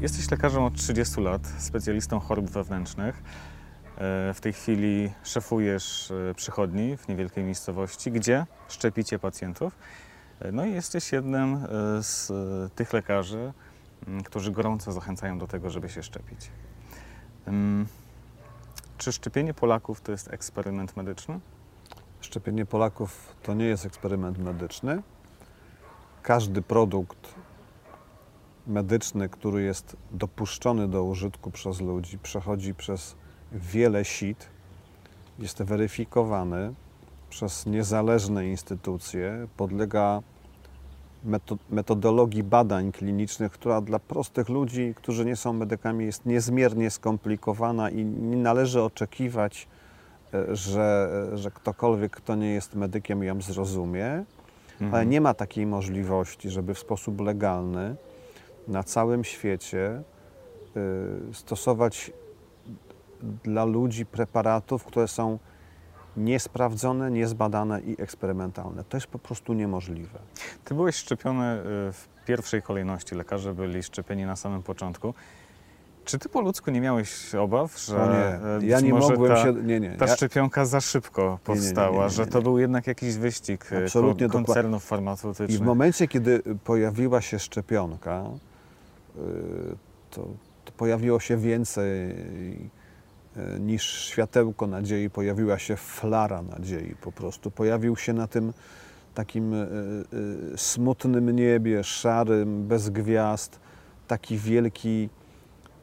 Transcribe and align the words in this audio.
Jesteś 0.00 0.30
lekarzem 0.30 0.62
od 0.62 0.74
30 0.74 1.20
lat, 1.20 1.46
specjalistą 1.58 2.20
chorób 2.20 2.50
wewnętrznych. 2.50 3.22
E, 3.96 4.34
w 4.34 4.40
tej 4.40 4.52
chwili 4.52 5.12
szefujesz 5.24 6.10
e, 6.10 6.34
przychodni 6.34 6.96
w 6.96 7.08
niewielkiej 7.08 7.44
miejscowości, 7.44 8.12
gdzie 8.12 8.46
szczepicie 8.68 9.18
pacjentów. 9.18 9.78
E, 10.40 10.52
No 10.52 10.64
i 10.64 10.72
jesteś 10.72 11.12
jednym 11.12 11.66
z 12.00 12.32
tych 12.74 12.92
lekarzy, 12.92 13.52
m, 14.08 14.22
którzy 14.22 14.52
gorąco 14.52 14.92
zachęcają 14.92 15.38
do 15.38 15.46
tego, 15.46 15.70
żeby 15.70 15.88
się 15.88 16.02
szczepić. 16.02 16.50
Czy 18.98 19.12
szczepienie 19.12 19.54
Polaków 19.54 20.00
to 20.00 20.12
jest 20.12 20.32
eksperyment 20.32 20.96
medyczny? 20.96 21.40
Szczepienie 22.20 22.66
Polaków 22.66 23.34
to 23.42 23.54
nie 23.54 23.64
jest 23.64 23.86
eksperyment 23.86 24.38
medyczny. 24.38 25.02
Każdy 26.22 26.62
produkt 26.62 27.34
medyczny, 28.68 29.28
który 29.28 29.62
jest 29.62 29.96
dopuszczony 30.10 30.88
do 30.88 31.04
użytku 31.04 31.50
przez 31.50 31.80
ludzi, 31.80 32.18
przechodzi 32.18 32.74
przez 32.74 33.16
wiele 33.52 34.04
sit, 34.04 34.48
jest 35.38 35.62
weryfikowany 35.62 36.74
przez 37.30 37.66
niezależne 37.66 38.48
instytucje, 38.48 39.46
podlega 39.56 40.22
meto- 41.26 41.56
metodologii 41.70 42.42
badań 42.42 42.92
klinicznych, 42.92 43.52
która 43.52 43.80
dla 43.80 43.98
prostych 43.98 44.48
ludzi, 44.48 44.94
którzy 44.96 45.24
nie 45.24 45.36
są 45.36 45.52
medykami, 45.52 46.04
jest 46.04 46.26
niezmiernie 46.26 46.90
skomplikowana 46.90 47.90
i 47.90 48.04
nie 48.04 48.36
należy 48.36 48.82
oczekiwać, 48.82 49.68
e, 50.34 50.56
że, 50.56 51.10
że 51.34 51.50
ktokolwiek, 51.50 52.12
kto 52.12 52.34
nie 52.36 52.50
jest 52.50 52.74
medykiem, 52.74 53.22
ją 53.22 53.42
zrozumie, 53.42 54.24
ale 54.92 55.06
nie 55.06 55.20
ma 55.20 55.34
takiej 55.34 55.66
możliwości, 55.66 56.50
żeby 56.50 56.74
w 56.74 56.78
sposób 56.78 57.20
legalny 57.20 57.96
na 58.68 58.82
całym 58.82 59.24
świecie 59.24 60.02
y, 61.30 61.34
stosować 61.34 62.12
dla 63.44 63.64
ludzi 63.64 64.06
preparatów, 64.06 64.84
które 64.84 65.08
są 65.08 65.38
niesprawdzone, 66.16 67.10
niezbadane 67.10 67.80
i 67.80 68.02
eksperymentalne. 68.02 68.84
To 68.84 68.96
jest 68.96 69.06
po 69.06 69.18
prostu 69.18 69.52
niemożliwe. 69.52 70.18
Ty 70.64 70.74
byłeś 70.74 70.96
szczepiony 70.96 71.54
y, 71.54 71.62
w 71.92 72.08
pierwszej 72.26 72.62
kolejności, 72.62 73.14
lekarze 73.14 73.54
byli 73.54 73.82
szczepieni 73.82 74.26
na 74.26 74.36
samym 74.36 74.62
początku. 74.62 75.14
Czy 76.04 76.18
ty 76.18 76.28
po 76.28 76.40
ludzku 76.40 76.70
nie 76.70 76.80
miałeś 76.80 77.34
obaw, 77.34 77.78
że 77.80 78.08
nie, 78.60 78.68
ja 78.68 78.80
nie 78.80 78.94
mogłem 78.94 79.32
ta, 79.34 79.42
się... 79.42 79.52
Nie, 79.52 79.80
nie, 79.80 79.90
ta 79.96 80.06
ja, 80.06 80.16
szczepionka 80.16 80.64
za 80.64 80.80
szybko 80.80 81.38
powstała, 81.44 82.04
nie, 82.04 82.10
że 82.10 82.26
to 82.26 82.42
był 82.42 82.58
jednak 82.58 82.86
jakiś 82.86 83.16
wyścig 83.16 83.72
e, 83.72 83.84
Absolutnie 83.84 84.28
kon- 84.28 84.42
dokła- 84.42 84.46
koncernów 84.46 84.82
I 84.82 84.86
w 84.86 84.88
farmaceutycznych? 84.88 85.60
momencie, 85.66 86.08
kiedy 86.08 86.42
pojawiła 86.64 87.20
się 87.20 87.38
szczepionka, 87.38 88.22
y, 88.22 88.47
to, 90.10 90.28
to 90.64 90.72
pojawiło 90.76 91.20
się 91.20 91.36
więcej 91.36 92.10
y, 93.36 93.60
niż 93.60 93.82
światełko 93.82 94.66
nadziei, 94.66 95.10
pojawiła 95.10 95.58
się 95.58 95.76
flara 95.76 96.42
nadziei 96.42 96.94
po 97.00 97.12
prostu. 97.12 97.50
Pojawił 97.50 97.96
się 97.96 98.12
na 98.12 98.26
tym 98.26 98.52
takim 99.14 99.54
y, 99.54 99.66
y, 100.54 100.58
smutnym 100.58 101.30
niebie, 101.30 101.84
szarym, 101.84 102.66
bez 102.66 102.90
gwiazd, 102.90 103.60
taki 104.06 104.38
wielki 104.38 105.08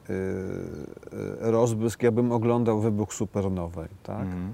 y, 0.10 0.14
y, 0.14 1.52
rozbłysk, 1.52 2.04
jakbym 2.04 2.32
oglądał 2.32 2.80
wybuch 2.80 3.14
supernowej. 3.14 3.90
Tak? 4.04 4.22
Mhm. 4.22 4.54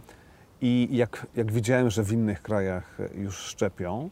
I 0.61 0.87
jak, 0.91 1.27
jak 1.35 1.51
widziałem, 1.51 1.89
że 1.89 2.03
w 2.03 2.11
innych 2.11 2.41
krajach 2.41 2.97
już 3.15 3.37
szczepią, 3.37 4.09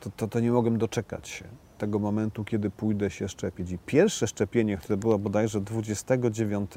to, 0.00 0.10
to, 0.16 0.28
to 0.28 0.40
nie 0.40 0.52
mogłem 0.52 0.78
doczekać 0.78 1.28
się 1.28 1.44
tego 1.78 1.98
momentu, 1.98 2.44
kiedy 2.44 2.70
pójdę 2.70 3.10
się 3.10 3.28
szczepić. 3.28 3.70
I 3.70 3.78
pierwsze 3.78 4.26
szczepienie, 4.26 4.76
które 4.76 4.96
było 4.96 5.18
bodajże 5.18 5.60
29 5.60 6.70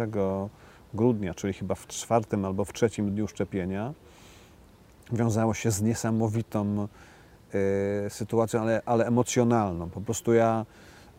grudnia, 0.93 1.33
czyli 1.33 1.53
chyba 1.53 1.75
w 1.75 1.87
czwartym 1.87 2.45
albo 2.45 2.65
w 2.65 2.73
trzecim 2.73 3.11
dniu 3.11 3.27
szczepienia, 3.27 3.93
wiązało 5.11 5.53
się 5.53 5.71
z 5.71 5.81
niesamowitą 5.81 6.87
e, 7.53 8.09
sytuacją, 8.09 8.61
ale, 8.61 8.81
ale 8.85 9.05
emocjonalną. 9.05 9.89
Po 9.89 10.01
prostu 10.01 10.33
ja 10.33 10.65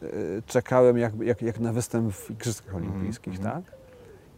e, 0.02 0.06
czekałem 0.46 0.98
jak, 0.98 1.20
jak, 1.20 1.42
jak 1.42 1.60
na 1.60 1.72
występ 1.72 2.14
w 2.14 2.30
Igrzyskach 2.30 2.74
Olimpijskich, 2.74 3.36
mhm. 3.36 3.54
tak? 3.54 3.72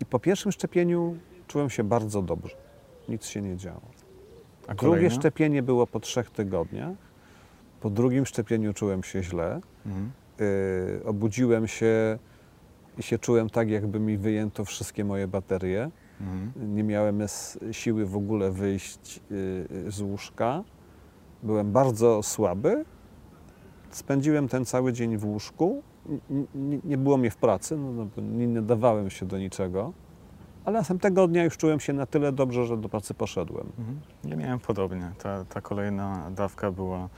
I 0.01 0.07
po 0.07 0.19
pierwszym 0.19 0.53
szczepieniu 0.53 1.17
czułem 1.47 1.71
się 1.71 1.85
bardzo 1.85 2.23
dobrze. 2.23 2.57
Nic 3.09 3.25
się 3.25 3.43
nie 3.43 3.57
działo. 3.57 3.83
A 4.69 4.75
Drugie 4.75 5.11
szczepienie 5.11 5.63
było 5.63 5.87
po 5.87 6.01
trzech 6.01 6.31
tygodniach. 6.31 7.10
Po 7.81 7.91
drugim 7.91 8.27
szczepieniu 8.27 8.73
czułem 8.75 9.03
się 9.03 9.23
źle. 9.23 9.61
Mhm. 9.87 10.11
Yy, 10.39 11.01
obudziłem 11.05 11.69
się 11.69 12.19
i 12.99 13.03
się 13.03 13.19
czułem 13.19 13.51
tak, 13.51 13.71
jakby 13.71 14.01
mi 14.01 14.19
wyjęto 14.19 14.65
wszystkie 14.65 15.05
moje 15.05 15.29
baterie. 15.29 15.91
Mhm. 16.21 16.75
Nie 16.77 16.83
miałem 16.85 17.23
siły 17.73 18.07
w 18.07 18.17
ogóle 18.17 18.51
wyjść 18.51 19.21
yy, 19.85 19.91
z 19.91 20.01
łóżka. 20.01 20.65
Byłem 21.43 21.73
bardzo 21.73 22.23
słaby. 22.23 22.85
Spędziłem 23.91 24.49
ten 24.49 24.65
cały 24.65 24.93
dzień 24.93 25.17
w 25.17 25.25
łóżku. 25.25 25.83
N- 26.31 26.81
Nie 26.85 26.99
było 26.99 27.17
mnie 27.17 27.31
w 27.31 27.37
pracy, 27.37 27.77
no, 27.77 27.93
no, 27.93 28.23
nie 28.23 28.49
nadawałem 28.49 29.11
się 29.11 29.27
do 29.27 29.39
niczego. 29.39 29.93
Ale 30.65 30.79
następnego 30.79 31.29
dnia 31.29 31.45
już 31.45 31.57
czułem 31.57 31.81
się 31.81 31.93
na 31.93 32.07
tyle 32.07 32.33
dobrze, 32.33 32.67
że 32.67 32.77
do 32.77 32.89
pracy 32.89 33.15
poszedłem. 33.15 33.67
Mhm. 33.79 34.01
Ja 34.25 34.37
miałem 34.37 34.59
podobnie. 34.61 35.13
Ta, 35.23 35.45
ta 35.45 35.61
kolejna 35.61 36.31
dawka 36.31 36.71
była 36.73 37.09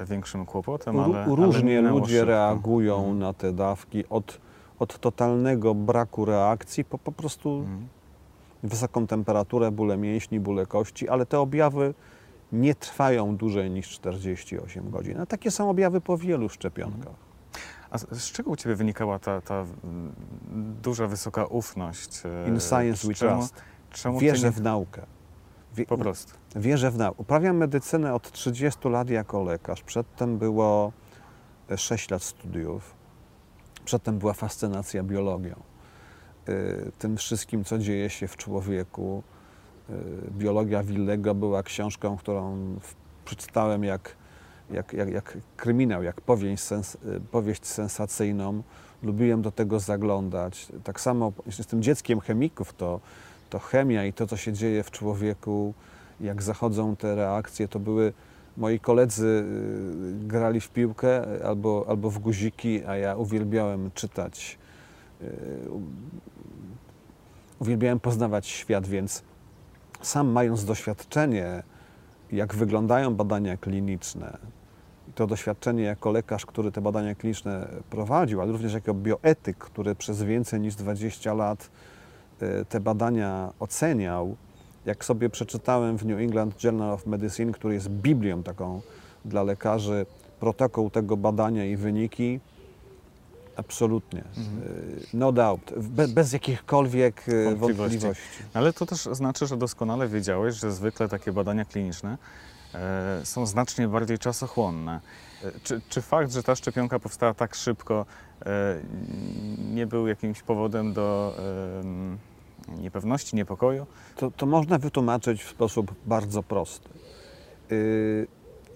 większym 0.00 0.46
kłopotem, 0.46 1.00
ale 1.00 1.24
ale 1.24 1.36
Różnie 1.36 1.76
minęło 1.76 1.98
ludzie 1.98 2.12
szybko. 2.18 2.26
reagują 2.30 2.96
Mhm. 2.98 3.18
na 3.18 3.32
te 3.32 3.52
dawki 3.52 4.04
od, 4.10 4.40
od 4.78 4.98
totalnego 4.98 5.74
braku 5.74 6.24
reakcji 6.24 6.84
po, 6.84 6.98
po 6.98 7.12
prostu 7.12 7.58
Mhm. 7.58 7.88
wysoką 8.62 9.06
temperaturę, 9.06 9.70
bóle 9.70 9.96
mięśni, 9.96 10.40
bóle 10.40 10.66
kości, 10.66 11.08
ale 11.08 11.26
te 11.26 11.40
objawy 11.40 11.94
nie 12.52 12.74
trwają 12.74 13.36
dłużej 13.36 13.70
niż 13.70 13.88
48 13.88 14.90
godzin. 14.90 15.20
A 15.20 15.26
takie 15.26 15.50
są 15.50 15.70
objawy 15.70 16.00
po 16.00 16.18
wielu 16.18 16.48
szczepionkach. 16.48 17.12
A 17.90 17.98
z, 17.98 18.32
czego 18.32 18.50
u 18.50 18.56
Ciebie 18.56 18.74
wynikała 18.74 19.18
ta, 19.18 19.40
ta 19.40 19.54
mm, 19.84 20.12
duża, 20.82 21.06
wysoka 21.06 21.44
ufność? 21.46 22.22
e, 22.44 22.48
In 22.48 22.60
science 22.60 23.08
we 23.08 23.14
czemu, 23.14 23.38
trust. 23.40 23.62
Czemu 23.90 24.18
Wierzę 24.18 24.46
nie, 24.46 24.52
w 24.52 24.60
naukę. 24.62 25.02
Po 25.88 25.98
prostu. 25.98 26.32
Wierzę 26.56 26.90
w 26.90 26.98
naukę. 26.98 27.20
Uprawiam 27.22 27.56
medycynę 27.56 28.14
od 28.14 28.32
30 28.32 28.88
lat 28.88 29.10
jako 29.10 29.42
lekarz. 29.42 29.82
Przedtem 29.82 30.38
było 30.38 30.92
6 31.76 32.10
lat 32.10 32.22
studiów. 32.22 32.94
Przedtem 33.84 34.18
była 34.18 34.32
fascynacja 34.32 35.02
biologią. 35.02 35.54
Y, 36.48 36.92
Tym 36.98 37.16
wszystkim, 37.16 37.64
co 37.64 37.78
dzieje 37.78 38.10
się 38.10 38.28
w 38.28 38.36
człowieku. 38.36 39.22
Y, 39.90 39.94
Biologia 40.30 40.82
Willego 40.82 41.34
była 41.34 41.62
książką, 41.62 42.16
którą 42.16 42.58
przeczytałem 43.24 43.84
jak, 43.84 44.16
jak, 44.70 44.92
jak, 44.92 45.08
jak 45.10 45.38
kryminał, 45.56 46.02
jak 46.02 46.20
powieść, 46.20 46.62
sens, 46.62 46.96
powieść 47.30 47.66
sensacyjną. 47.66 48.62
Lubiłem 49.02 49.42
do 49.42 49.50
tego 49.50 49.80
zaglądać. 49.80 50.68
Tak 50.84 51.00
samo 51.00 51.32
jestem 51.46 51.82
dzieckiem 51.82 52.20
chemików, 52.20 52.72
to, 52.72 53.00
to 53.52 53.58
chemia 53.58 54.04
i 54.04 54.12
to, 54.12 54.26
co 54.26 54.36
się 54.36 54.52
dzieje 54.52 54.82
w 54.82 54.90
człowieku, 54.90 55.74
jak 56.20 56.42
zachodzą 56.42 56.96
te 56.96 57.14
reakcje, 57.14 57.68
to 57.68 57.78
były 57.78 58.12
moi 58.56 58.80
koledzy 58.80 59.44
y, 60.22 60.26
grali 60.26 60.60
w 60.60 60.70
piłkę 60.70 61.22
albo, 61.44 61.84
albo 61.88 62.10
w 62.10 62.18
guziki, 62.18 62.84
a 62.84 62.96
ja 62.96 63.16
uwielbiałem 63.16 63.90
czytać. 63.94 64.58
y, 65.22 65.26
Uwielbiałem 67.58 68.00
poznawać 68.00 68.46
świat, 68.46 68.86
więc 68.86 69.22
sam 70.02 70.28
mając 70.28 70.64
doświadczenie, 70.64 71.62
jak 72.32 72.54
wyglądają 72.54 73.14
badania 73.14 73.56
kliniczne, 73.56 74.38
to 75.14 75.26
doświadczenie 75.26 75.82
jako 75.82 76.10
lekarz, 76.10 76.46
który 76.46 76.72
te 76.72 76.80
badania 76.80 77.14
kliniczne 77.14 77.68
prowadził, 77.90 78.40
ale 78.40 78.52
również 78.52 78.74
jako 78.74 78.94
bioetyk, 78.94 79.56
który 79.58 79.94
przez 79.94 80.22
więcej 80.22 80.60
niż 80.60 80.74
20 80.74 81.34
lat 81.34 81.70
te 82.68 82.80
badania 82.80 83.52
oceniał, 83.60 84.36
jak 84.86 85.04
sobie 85.04 85.30
przeczytałem 85.30 85.98
w 85.98 86.04
New 86.06 86.20
England 86.20 86.64
Journal 86.64 86.90
of 86.90 87.06
Medicine, 87.06 87.52
który 87.52 87.74
jest 87.74 87.88
biblią 87.88 88.42
taką 88.42 88.80
dla 89.24 89.42
lekarzy, 89.42 90.06
protokół 90.40 90.90
tego 90.90 91.16
badania 91.16 91.64
i 91.64 91.76
wyniki, 91.76 92.40
absolutnie, 93.56 94.20
y, 94.20 94.24
no 95.14 95.32
doubt, 95.32 95.72
be, 95.76 96.08
bez 96.08 96.32
jakichkolwiek 96.32 97.28
y, 97.28 97.44
Wątpliwości. 97.44 97.98
wątpliwości. 97.98 98.42
Ale 98.54 98.72
to 98.72 98.86
też 98.86 99.00
znaczy, 99.12 99.46
że 99.46 99.56
doskonale 99.56 100.08
wiedziałeś, 100.08 100.54
że 100.54 100.72
zwykle 100.72 101.08
takie 101.08 101.32
badania 101.32 101.64
kliniczne 101.64 102.18
e, 102.74 103.20
są 103.24 103.46
znacznie 103.46 103.88
bardziej 103.88 104.18
czasochłonne. 104.18 105.00
E, 105.44 105.50
Czy, 105.62 105.80
czy 105.88 106.02
fakt, 106.02 106.32
że 106.32 106.42
ta 106.42 106.56
szczepionka 106.56 106.98
powstała 106.98 107.34
tak 107.34 107.54
szybko, 107.54 108.06
e, 108.46 108.80
nie 109.74 109.86
był 109.86 110.06
jakimś 110.06 110.42
powodem 110.42 110.92
do 110.92 111.36
niepewności, 112.78 113.36
niepokoju? 113.36 113.86
To, 114.16 114.30
to 114.30 114.46
można 114.46 114.78
wytłumaczyć 114.78 115.42
w 115.44 115.50
sposób 115.50 115.94
bardzo 116.06 116.42
prosty. 116.42 116.88
Y, 117.72 118.26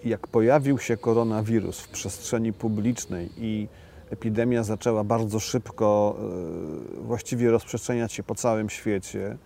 Jak 0.04 0.26
pojawił 0.26 0.78
się 0.78 0.96
koronawirus 0.96 1.80
w 1.80 1.88
przestrzeni 1.88 2.52
publicznej 2.52 3.30
i 3.38 3.68
epidemia 4.10 4.62
zaczęła 4.62 5.04
bardzo 5.04 5.40
szybko 5.40 6.16
e, 6.98 7.02
właściwie 7.02 7.50
rozprzestrzeniać 7.50 8.12
się 8.12 8.22
po 8.22 8.34
całym 8.34 8.70
świecie, 8.70 9.36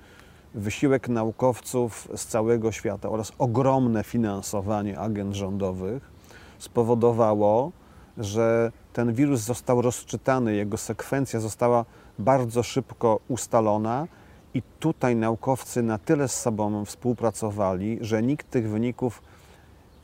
wysiłek 0.55 1.09
naukowców 1.09 2.09
z 2.17 2.27
całego 2.27 2.73
świata 2.73 3.09
oraz 3.09 3.33
ogromne 3.39 4.05
finansowanie 4.05 4.99
agent 4.99 5.35
rządowych 5.35 6.11
spowodowało, 6.59 7.73
że 8.19 8.73
ten 8.93 9.15
wirus 9.15 9.41
został 9.41 9.83
rozczytany, 9.83 10.55
jego 10.55 10.77
sekwencja 10.77 11.41
została 11.41 11.85
bardzo 12.19 12.63
szybko 12.63 13.21
ustalona 13.29 14.09
i 14.55 14.63
tutaj 14.81 15.17
naukowcy 15.17 15.83
na 15.83 15.99
tyle 15.99 16.29
z 16.29 16.41
sobą 16.41 16.85
współpracowali, 16.85 17.99
że 18.01 18.23
nikt 18.23 18.51
tych 18.51 18.69
wyników 18.69 19.23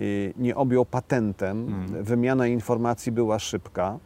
y, 0.00 0.34
nie 0.36 0.56
objął 0.56 0.84
patentem. 0.84 1.68
Mhm. 1.68 2.04
Wymiana 2.04 2.46
informacji 2.46 3.12
była 3.12 3.38
szybka. 3.38 3.98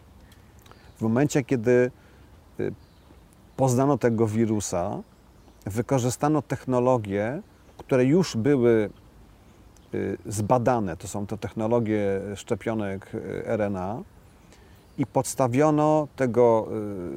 W 0.97 1.03
momencie, 1.03 1.45
kiedy 1.45 1.91
y, 2.61 2.73
poznano 3.57 3.99
tego 3.99 4.27
wirusa, 4.27 4.99
wykorzystano 5.67 6.43
technologie, 6.43 7.43
które 7.79 8.05
już 8.05 8.37
były 8.37 8.91
y, 9.95 10.19
zbadane. 10.27 10.97
To 10.97 11.09
są 11.09 11.27
to 11.27 11.37
technologie 11.37 12.21
szczepionek 12.37 13.13
RNA 13.45 14.03
i 14.99 15.07
podstawiono 15.07 16.09
tego, 16.17 16.69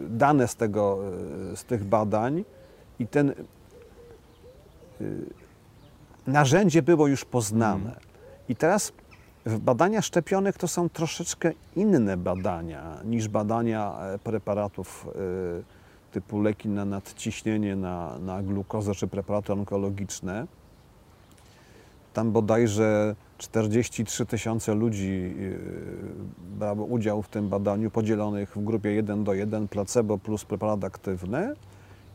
dane 0.10 0.48
z, 0.48 0.56
tego, 0.56 1.00
z 1.56 1.64
tych 1.64 1.84
badań 1.84 2.44
i 3.04 3.08
ten 3.08 3.30
y, 3.30 5.26
narzędzie 6.28 6.82
było 6.82 7.08
już 7.08 7.26
poznane. 7.26 7.96
I 8.50 8.56
teraz 8.56 8.94
w 9.46 9.60
badaniach 9.60 10.06
szczepionek 10.06 10.58
to 10.58 10.68
są 10.68 10.90
troszeczkę 10.90 11.52
inne 11.76 12.18
badania 12.18 12.98
niż 13.06 13.28
badania 13.28 13.98
e, 14.00 14.20
preparatów 14.20 15.08
y, 15.60 15.64
typu 16.12 16.42
leki 16.42 16.70
na 16.70 16.86
nadciśnienie, 16.86 17.76
na, 17.76 18.20
na 18.20 18.44
glukozę 18.44 18.96
czy 18.96 19.08
preparaty 19.08 19.54
onkologiczne. 19.54 20.48
Tam 22.14 22.32
bodajże 22.32 23.16
43 23.38 24.26
tysiące 24.26 24.74
ludzi 24.74 25.36
yy, 25.38 25.60
brało 26.60 26.86
udział 26.86 27.22
w 27.22 27.28
tym 27.28 27.50
badaniu, 27.50 27.92
podzielonych 27.92 28.56
w 28.56 28.64
grupie 28.64 28.92
1 28.92 29.24
do 29.24 29.34
1, 29.34 29.68
placebo 29.68 30.18
plus 30.18 30.46
preparat 30.46 30.84
aktywny. 30.84 31.56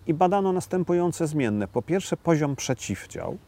I 0.08 0.14
badano 0.14 0.52
następujące 0.52 1.26
zmienne. 1.26 1.68
Po 1.68 1.82
pierwsze, 1.82 2.16
poziom 2.16 2.56
przeciwciał. 2.56 3.38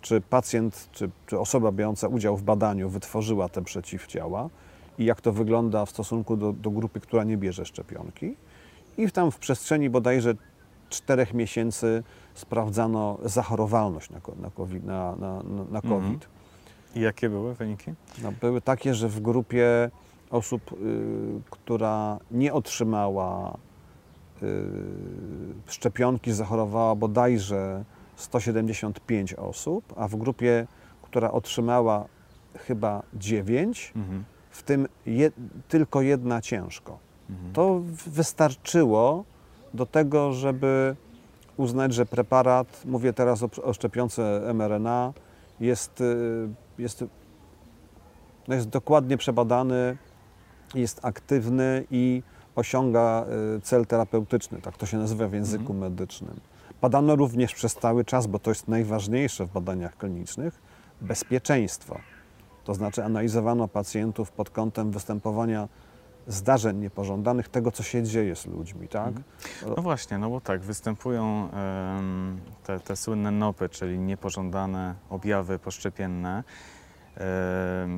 Czy 0.00 0.20
pacjent, 0.20 0.88
czy, 0.92 1.10
czy 1.26 1.38
osoba 1.38 1.72
biorąca 1.72 2.08
udział 2.08 2.36
w 2.36 2.42
badaniu 2.42 2.88
wytworzyła 2.88 3.48
te 3.48 3.62
przeciwciała 3.62 4.48
i 4.98 5.04
jak 5.04 5.20
to 5.20 5.32
wygląda 5.32 5.86
w 5.86 5.90
stosunku 5.90 6.36
do, 6.36 6.52
do 6.52 6.70
grupy, 6.70 7.00
która 7.00 7.24
nie 7.24 7.36
bierze 7.36 7.64
szczepionki. 7.64 8.36
I 8.98 9.10
tam 9.10 9.30
w 9.30 9.38
przestrzeni 9.38 9.90
bodajże 9.90 10.34
czterech 10.88 11.34
miesięcy 11.34 12.02
sprawdzano 12.34 13.18
zachorowalność 13.24 14.10
na, 14.10 14.20
na 14.42 14.50
COVID. 14.50 14.84
Na, 14.84 15.16
na, 15.16 15.42
na, 15.42 15.78
Mhm. 15.78 15.82
COVID. 15.82 16.28
I 16.94 17.00
jakie 17.00 17.28
były 17.28 17.54
wyniki? 17.54 17.94
No, 18.22 18.32
były 18.40 18.60
takie, 18.60 18.94
że 18.94 19.08
w 19.08 19.20
grupie 19.20 19.90
osób, 20.30 20.72
y, 20.72 20.76
która 21.50 22.18
nie 22.30 22.52
otrzymała 22.52 23.58
szczepionki, 25.66 26.32
zachorowała 26.32 26.94
bodajże 26.94 27.84
175 28.16 29.34
osób, 29.34 29.94
a 29.96 30.08
w 30.08 30.16
grupie, 30.16 30.66
która 31.02 31.30
otrzymała 31.30 32.04
chyba 32.56 33.02
9, 33.14 33.92
Mhm. 33.96 34.24
w 34.50 34.62
tym 34.62 34.88
je, 35.06 35.30
tylko 35.68 36.02
jedna 36.02 36.40
ciężko. 36.40 36.98
Mhm. 37.30 37.52
To 37.52 37.80
wystarczyło 38.06 39.24
do 39.74 39.86
tego, 39.86 40.32
żeby 40.32 40.96
uznać, 41.56 41.94
że 41.94 42.06
preparat, 42.06 42.82
mówię 42.84 43.12
teraz 43.12 43.42
o, 43.42 43.48
o 43.62 43.72
szczepionce 43.72 44.40
mRNA, 44.54 45.12
jest, 45.60 46.00
y, 46.00 46.48
jest, 46.78 47.04
no 48.48 48.54
jest 48.54 48.68
dokładnie 48.68 49.16
przebadany, 49.16 49.96
jest 50.74 51.04
aktywny 51.04 51.84
i 51.90 52.22
osiąga 52.60 53.26
y, 53.56 53.60
cel 53.60 53.86
terapeutyczny, 53.86 54.60
tak 54.60 54.76
to 54.76 54.86
się 54.86 54.98
nazywa 54.98 55.28
w 55.28 55.32
języku 55.32 55.74
medycznym. 55.74 56.40
Badano 56.80 57.16
również 57.16 57.54
przez 57.54 57.74
cały 57.74 58.04
czas, 58.04 58.26
bo 58.26 58.38
to 58.38 58.50
jest 58.50 58.68
najważniejsze 58.68 59.46
w 59.46 59.50
badaniach 59.50 59.96
klinicznych, 59.96 60.62
bezpieczeństwo. 61.00 61.98
To 62.64 62.74
znaczy 62.74 63.04
analizowano 63.04 63.68
pacjentów 63.68 64.32
pod 64.32 64.50
kątem 64.50 64.90
występowania 64.90 65.68
zdarzeń 66.26 66.78
niepożądanych, 66.78 67.48
tego 67.48 67.70
co 67.70 67.82
się 67.82 68.02
dzieje 68.02 68.36
z 68.36 68.46
ludźmi, 68.46 68.88
tak? 68.88 69.14
No 69.76 69.82
właśnie, 69.82 70.18
no 70.18 70.30
bo 70.30 70.40
tak, 70.40 70.60
występują 70.60 71.48
te, 72.64 72.80
te 72.80 72.96
słynne 72.96 73.30
NOPy, 73.30 73.68
czyli 73.68 73.98
niepożądane 73.98 74.94
objawy 75.10 75.58
poszczepienne. 75.58 76.44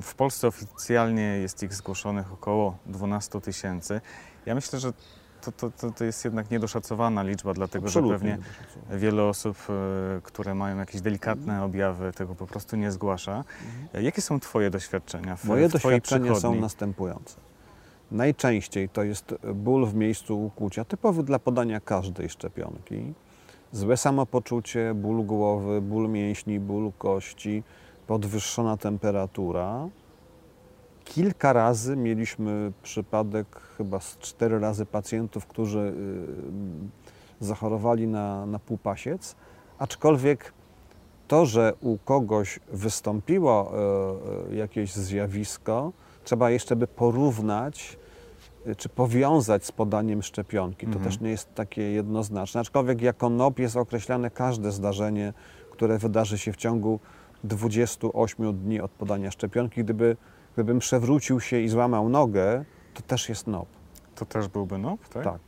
W 0.02 0.14
Polsce 0.16 0.48
oficjalnie 0.48 1.22
jest 1.22 1.62
ich 1.62 1.74
zgłoszonych 1.74 2.32
około 2.32 2.76
12 2.86 3.40
tysięcy. 3.40 4.00
Ja 4.46 4.54
myślę, 4.54 4.78
że 4.80 4.92
to, 5.40 5.52
to, 5.52 5.70
to, 5.70 5.90
to 5.90 6.04
jest 6.04 6.24
jednak 6.24 6.50
niedoszacowana 6.50 7.22
liczba, 7.22 7.54
dlatego 7.54 7.88
że 7.88 8.00
Absolutnie 8.00 8.18
pewnie 8.18 8.30
nie 8.30 8.36
doszacuję. 8.36 8.98
wiele 8.98 9.24
osób, 9.24 9.56
e, 9.68 10.20
które 10.22 10.54
mają 10.54 10.78
jakieś 10.78 11.00
delikatne 11.00 11.64
objawy, 11.64 12.12
tego 12.12 12.34
po 12.34 12.46
prostu 12.46 12.76
nie 12.76 12.92
zgłasza. 12.92 13.44
E, 13.94 14.02
Jakie 14.02 14.22
są 14.22 14.40
Twoje 14.40 14.70
doświadczenia 14.70 15.36
w, 15.36 15.44
Moje 15.44 15.68
w 15.68 15.72
doświadczenia 15.72 16.34
są 16.34 16.54
następujące. 16.54 17.36
Najczęściej 18.10 18.88
to 18.88 19.02
jest 19.02 19.34
ból 19.54 19.86
w 19.86 19.94
miejscu 19.94 20.44
ukłucia, 20.46 20.84
typowy 20.84 21.22
dla 21.22 21.38
podania 21.38 21.80
każdej 21.80 22.28
szczepionki. 22.28 23.14
Złe 23.72 23.96
samopoczucie, 23.96 24.94
ból 24.94 25.24
głowy, 25.24 25.80
ból 25.80 26.08
mięśni, 26.08 26.60
ból 26.60 26.92
kości, 26.98 27.62
podwyższona 28.06 28.76
temperatura. 28.76 29.88
Kilka 31.04 31.52
razy 31.52 31.96
mieliśmy 31.96 32.72
przypadek, 32.82 33.46
chyba 33.78 34.00
z 34.00 34.18
cztery 34.18 34.58
razy 34.58 34.86
pacjentów, 34.86 35.46
którzy 35.46 35.78
y, 37.40 37.44
zachorowali 37.44 38.06
na, 38.06 38.46
na 38.46 38.58
półpasiec, 38.58 39.36
aczkolwiek 39.78 40.52
to, 41.28 41.46
że 41.46 41.72
u 41.80 41.98
kogoś 41.98 42.60
wystąpiło 42.72 43.72
e, 44.48 44.52
e, 44.52 44.56
jakieś 44.56 44.92
zjawisko, 44.92 45.92
trzeba 46.24 46.50
jeszcze 46.50 46.76
by 46.76 46.86
porównać 46.86 47.96
e, 48.66 48.74
czy 48.74 48.88
powiązać 48.88 49.64
z 49.66 49.72
podaniem 49.72 50.22
szczepionki. 50.22 50.86
To 50.86 50.92
Mhm. 50.92 51.04
też 51.04 51.20
nie 51.20 51.30
jest 51.30 51.54
takie 51.54 51.82
jednoznaczne. 51.82 52.60
Aczkolwiek 52.60 53.02
jako 53.02 53.28
NOP 53.30 53.58
jest 53.58 53.76
określane 53.76 54.30
każde 54.30 54.72
zdarzenie, 54.72 55.32
które 55.70 55.98
wydarzy 55.98 56.38
się 56.38 56.52
w 56.52 56.56
ciągu 56.56 57.00
28 57.44 58.58
dni 58.58 58.80
od 58.80 58.90
podania 58.90 59.30
szczepionki. 59.30 59.84
Gdyby, 59.84 60.16
gdybym 60.54 60.78
przewrócił 60.78 61.40
się 61.40 61.60
i 61.60 61.68
złamał 61.68 62.08
nogę, 62.08 62.64
to 62.94 63.02
też 63.02 63.28
jest 63.28 63.46
NOP. 63.46 63.68
To 64.14 64.24
też 64.26 64.48
byłby 64.48 64.78
NOP, 64.78 65.08
tak? 65.08 65.24
Tak. 65.24 65.38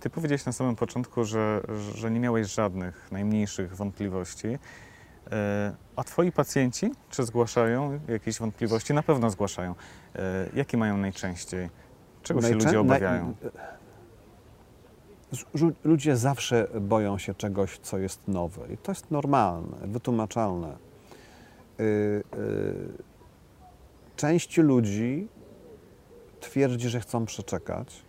Ty 0.00 0.10
powiedziałeś 0.10 0.44
na 0.46 0.52
samym 0.52 0.76
początku, 0.76 1.24
że, 1.24 1.60
że 1.94 2.10
nie 2.10 2.20
miałeś 2.20 2.54
żadnych 2.54 3.12
najmniejszych 3.12 3.76
wątpliwości. 3.76 4.58
E, 5.32 5.74
A 5.96 6.04
twoi 6.04 6.32
pacjenci, 6.32 6.90
czy 7.10 7.24
zgłaszają 7.24 8.00
jakieś 8.08 8.38
wątpliwości? 8.38 8.94
Na 8.94 9.02
pewno 9.02 9.30
zgłaszają. 9.30 9.74
E, 10.16 10.20
Jakie 10.54 10.76
mają 10.76 10.96
najczęściej? 10.96 11.70
Czego 12.22 12.40
się 12.40 12.46
Najczę- 12.48 12.64
ludzie 12.66 12.78
naj- 12.78 12.80
obawiają? 12.80 13.34
Ludzie 15.84 16.16
zawsze 16.16 16.68
boją 16.80 17.18
się 17.18 17.34
czegoś, 17.34 17.78
co 17.78 17.98
jest 17.98 18.28
nowe 18.28 18.62
i 18.72 18.76
to 18.76 18.92
jest 18.92 19.10
normalne, 19.10 19.76
wytłumaczalne. 19.86 20.76
Y, 21.80 22.22
Część 24.16 24.56
ludzi 24.58 25.28
twierdzi, 26.40 26.88
że 26.88 27.00
chcą 27.00 27.26
przeczekać. 27.26 28.02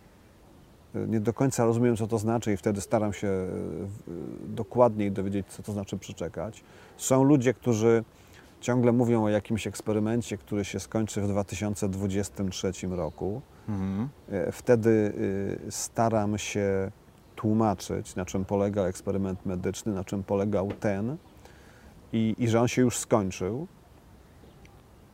Y, 0.96 1.06
Nie 1.08 1.20
do 1.20 1.32
końca 1.32 1.64
rozumiem, 1.64 1.96
co 1.96 2.06
to 2.06 2.18
znaczy, 2.18 2.52
i 2.52 2.56
wtedy 2.56 2.80
staram 2.80 3.12
się 3.12 3.26
y, 3.28 3.48
w- 3.86 4.54
dokładniej 4.54 5.12
dowiedzieć, 5.12 5.46
co 5.46 5.62
to 5.62 5.72
znaczy 5.72 5.98
przeczekać. 5.98 6.64
Są 6.96 7.24
ludzie, 7.24 7.54
którzy 7.54 8.04
ciągle 8.60 8.92
mówią 8.92 9.24
o 9.24 9.28
jakimś 9.28 9.66
eksperymencie, 9.66 10.38
który 10.38 10.64
się 10.64 10.80
skończy 10.80 11.20
w 11.20 11.28
2023 11.28 12.72
roku. 12.96 13.40
Mhm. 13.68 14.08
Wtedy 14.52 14.90
y, 14.90 15.72
staram 15.72 16.38
się 16.38 16.90
tłumaczyć, 17.36 18.14
na 18.16 18.24
czym 18.24 18.44
polega 18.44 18.82
eksperyment 18.82 19.46
medyczny, 19.46 19.92
na 19.92 20.04
czym 20.04 20.22
polegał 20.22 20.68
ten 20.80 21.16
i, 22.12 22.34
i 22.38 22.48
że 22.48 22.60
on 22.60 22.68
się 22.68 22.82
już 22.82 22.98
skończył. 22.98 23.66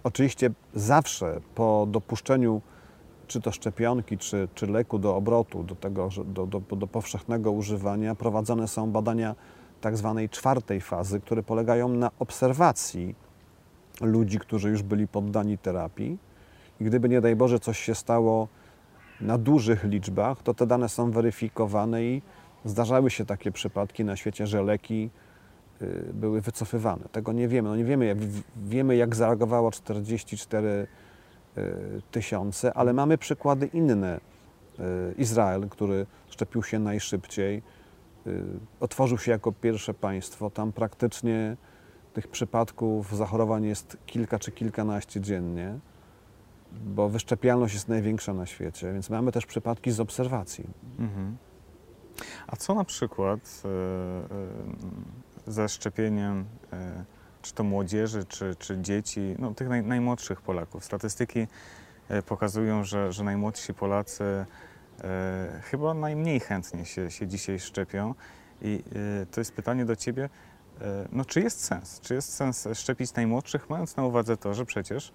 Oczywiście 0.04 0.50
zawsze 0.74 1.40
po 1.54 1.86
dopuszczeniu 1.90 2.60
czy 3.26 3.40
to 3.40 3.52
szczepionki, 3.52 4.18
czy, 4.18 4.48
czy 4.54 4.66
leku 4.66 4.98
do 4.98 5.16
obrotu, 5.16 5.62
do, 5.62 5.74
tego, 5.74 6.08
do, 6.24 6.46
do, 6.46 6.60
do 6.60 6.86
powszechnego 6.86 7.52
używania, 7.52 8.14
prowadzone 8.14 8.68
są 8.68 8.90
badania 8.90 9.34
tak 9.80 9.96
zwanej 9.96 10.28
czwartej 10.28 10.80
fazy, 10.80 11.20
które 11.20 11.42
polegają 11.42 11.88
na 11.88 12.10
obserwacji 12.18 13.14
ludzi, 14.00 14.38
którzy 14.38 14.70
już 14.70 14.82
byli 14.82 15.08
poddani 15.08 15.58
terapii. 15.58 16.18
I 16.80 16.84
gdyby 16.84 17.08
nie 17.08 17.20
daj 17.20 17.36
Boże 17.36 17.58
coś 17.60 17.78
się 17.78 17.94
stało 17.94 18.48
na 19.20 19.38
dużych 19.38 19.84
liczbach, 19.84 20.42
to 20.42 20.54
te 20.54 20.66
dane 20.66 20.88
są 20.88 21.10
weryfikowane 21.10 22.04
i 22.04 22.22
zdarzały 22.64 23.10
się 23.10 23.24
takie 23.26 23.52
przypadki 23.52 24.04
na 24.04 24.16
świecie, 24.16 24.46
że 24.46 24.62
leki 24.62 25.10
były 26.12 26.40
wycofywane. 26.40 27.08
Tego 27.12 27.32
nie 27.32 27.48
wiemy. 27.48 27.68
No 27.68 27.76
nie 27.76 27.84
wiemy, 27.84 28.06
jak, 28.06 28.18
wiemy 28.56 28.96
jak 28.96 29.16
zareagowało 29.16 29.70
44 29.70 30.86
y, 31.58 32.02
tysiące, 32.10 32.74
ale 32.74 32.92
mamy 32.92 33.18
przykłady 33.18 33.66
inne. 33.66 34.20
Y, 34.80 35.14
Izrael, 35.18 35.68
który 35.68 36.06
szczepił 36.28 36.62
się 36.62 36.78
najszybciej, 36.78 37.62
otworzył 38.80 39.18
się 39.18 39.30
jako 39.30 39.52
pierwsze 39.52 39.94
państwo. 39.94 40.50
Tam 40.50 40.72
praktycznie 40.72 41.56
tych 42.12 42.28
przypadków 42.28 43.16
zachorowań 43.16 43.64
jest 43.64 43.96
kilka 44.06 44.38
czy 44.38 44.52
kilkanaście 44.52 45.20
dziennie 45.20 45.78
bo 46.72 47.08
wyszczepialność 47.08 47.74
jest 47.74 47.88
największa 47.88 48.34
na 48.34 48.46
świecie, 48.46 48.92
więc 48.92 49.10
mamy 49.10 49.32
też 49.32 49.46
przypadki 49.46 49.90
z 49.90 50.00
obserwacji. 50.00 50.64
Mhm. 50.98 51.36
A 52.46 52.56
co 52.56 52.74
na 52.74 52.84
przykład 52.84 53.62
e, 55.48 56.02
e, 56.02 56.44
e, 56.72 57.04
czy 57.42 57.54
to 57.54 57.64
młodzieży, 57.64 58.24
czy, 58.24 58.56
czy 58.58 58.78
dzieci, 58.80 59.34
no, 59.38 59.54
tych 59.54 59.68
naj, 59.68 59.82
najmłodszych 59.82 60.40
Polaków? 60.40 60.84
Statystyki 60.84 61.46
pokazują, 62.26 62.84
że, 62.84 63.12
że 63.12 63.24
najmłodsi 63.24 63.74
Polacy 63.74 64.24
e, 65.04 65.60
chyba 65.62 65.94
najmniej 65.94 66.40
chętnie 66.40 66.84
się, 66.84 67.10
się 67.10 67.26
dzisiaj 67.26 67.60
szczepią. 67.60 68.14
I 68.62 68.84
e, 69.22 69.26
to 69.26 69.40
jest 69.40 69.52
pytanie 69.52 69.84
do 69.84 69.96
Ciebie, 69.96 70.28
e, 70.80 71.08
no, 71.12 71.24
czy 71.24 71.40
jest 71.40 71.64
sens? 71.64 72.00
Czy 72.00 72.14
jest 72.14 72.34
sens 72.34 72.68
szczepić 72.74 73.14
najmłodszych, 73.14 73.70
mając 73.70 73.96
na 73.96 74.04
uwadze 74.04 74.36
to, 74.36 74.54
że 74.54 74.66
przecież 74.66 75.12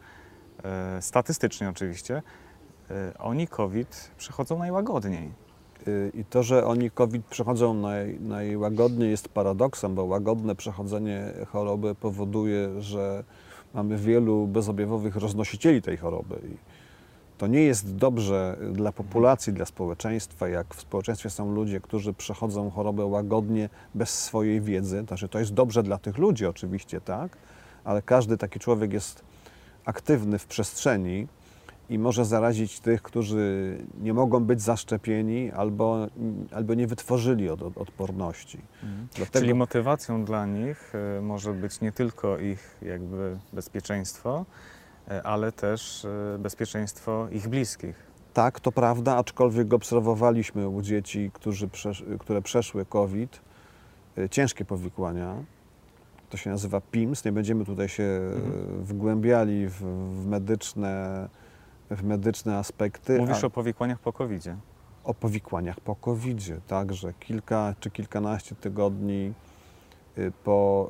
E, 0.64 1.02
statystycznie 1.02 1.70
oczywiście, 1.70 2.22
e, 2.92 3.14
oni 3.18 3.48
COVID 3.48 4.12
przechodzą 4.18 4.60
najłagodniej. 4.60 5.34
I 6.14 6.26
to, 6.26 6.44
że 6.44 6.66
oni 6.66 6.92
COVID 6.92 7.26
przechodzą 7.26 7.74
naj, 7.74 8.20
najłagodniej 8.20 9.10
jest 9.10 9.30
paradoksem, 9.30 9.96
bo 9.96 10.04
łagodne 10.04 10.56
przechodzenie 10.56 11.34
choroby 11.48 11.96
powoduje, 11.96 12.82
że 12.82 13.24
mamy 13.74 13.98
wielu 13.98 14.48
bezobjawowych 14.48 15.16
roznosicieli 15.16 15.82
tej 15.82 15.98
choroby. 15.98 16.36
I 16.36 16.58
to 17.38 17.48
nie 17.48 17.62
jest 17.62 17.96
dobrze 17.96 18.58
dla 18.72 18.92
populacji, 18.92 19.54
dla 19.54 19.66
społeczeństwa, 19.66 20.48
jak 20.48 20.76
w 20.76 20.82
społeczeństwie 20.82 21.30
są 21.30 21.52
ludzie, 21.52 21.82
którzy 21.82 22.14
przechodzą 22.14 22.70
chorobę 22.70 23.06
łagodnie 23.06 23.70
bez 23.96 24.10
swojej 24.10 24.62
wiedzy. 24.62 25.04
Znaczy, 25.08 25.30
to 25.30 25.40
jest 25.40 25.54
dobrze 25.54 25.84
dla 25.84 25.98
tych 25.98 26.18
ludzi 26.18 26.46
oczywiście, 26.46 27.02
tak, 27.02 27.38
ale 27.84 28.02
każdy 28.02 28.38
taki 28.38 28.60
człowiek 28.60 28.94
jest 28.94 29.24
aktywny 29.86 30.40
w 30.40 30.46
przestrzeni 30.46 31.28
i 31.90 32.00
może 32.00 32.26
zarazić 32.26 32.80
tych, 32.80 33.02
którzy 33.02 33.78
nie 34.02 34.14
mogą 34.14 34.40
być 34.40 34.62
zaszczepieni 34.62 35.52
albo, 35.52 36.08
albo 36.52 36.74
nie 36.74 36.88
wytworzyli 36.88 37.50
od, 37.50 37.62
od 37.62 37.78
odporności. 37.78 38.60
Mhm. 38.84 39.08
Dlatego... 39.16 39.40
Czyli 39.40 39.54
motywacją 39.54 40.26
dla 40.26 40.46
nich 40.46 40.94
e, 41.18 41.22
może 41.22 41.54
być 41.54 41.82
nie 41.82 41.92
tylko 41.92 42.38
ich 42.38 42.78
jakby 42.82 43.38
bezpieczeństwo, 43.54 44.46
e, 45.08 45.24
ale 45.24 45.52
też 45.52 46.06
e, 46.06 46.38
bezpieczeństwo 46.40 47.28
ich 47.32 47.48
bliskich. 47.48 48.08
Tak, 48.34 48.60
to 48.60 48.72
prawda, 48.72 49.16
aczkolwiek 49.16 49.74
obserwowaliśmy 49.74 50.70
u 50.70 50.82
dzieci, 50.82 51.32
którzy 51.34 51.68
przesz 51.68 52.06
które 52.20 52.42
przeszły 52.42 52.86
COVID, 52.86 53.42
ciężkie 54.32 54.66
powikłania, 54.66 55.36
to 56.30 56.38
się 56.38 56.50
nazywa 56.50 56.82
PIMS. 56.82 57.26
Nie 57.26 57.32
będziemy 57.32 57.66
tutaj 57.66 57.90
się 57.90 58.04
mhm. 58.04 58.84
wgłębiali 58.84 59.68
w, 59.68 59.74
w, 59.74 60.26
medyczne, 60.26 61.28
w 61.90 62.04
medyczne 62.04 62.58
aspekty. 62.58 63.18
Mówisz 63.20 63.44
a... 63.44 63.48
o 63.48 63.50
powikłaniach 63.50 64.00
po 64.00 64.14
covid 64.14 64.42
-zie. 64.42 64.56
O 65.04 65.14
powikłaniach 65.14 65.80
po 65.80 65.96
covid 65.96 66.40
tak, 66.68 66.94
że 66.94 67.14
kilka 67.14 67.76
czy 67.80 67.92
kilkanaście 67.92 68.56
tygodni 68.56 69.34
y, 70.18 70.32
po 70.44 70.90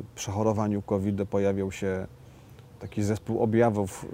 y, 0.00 0.14
przechorowaniu 0.14 0.82
COVID 0.82 1.28
pojawiał 1.30 1.72
się 1.72 2.06
taki 2.80 3.02
zespół 3.02 3.42
objawów 3.42 4.06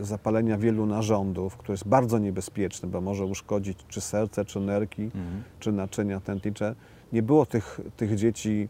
y, 0.00 0.04
zapalenia 0.04 0.58
wielu 0.58 0.86
narządów, 0.86 1.56
który 1.56 1.72
jest 1.72 1.88
bardzo 1.88 2.18
niebezpieczny, 2.18 2.88
bo 2.88 3.00
może 3.00 3.24
uszkodzić 3.24 3.78
czy 3.88 4.00
serce, 4.00 4.44
czy 4.44 4.60
nerki, 4.60 5.02
mhm. 5.02 5.42
czy 5.60 5.72
naczynia 5.72 6.20
tętnicze. 6.20 6.74
Nie 7.12 7.22
było 7.22 7.46
tych, 7.46 7.80
tych 7.96 8.16
dzieci 8.16 8.68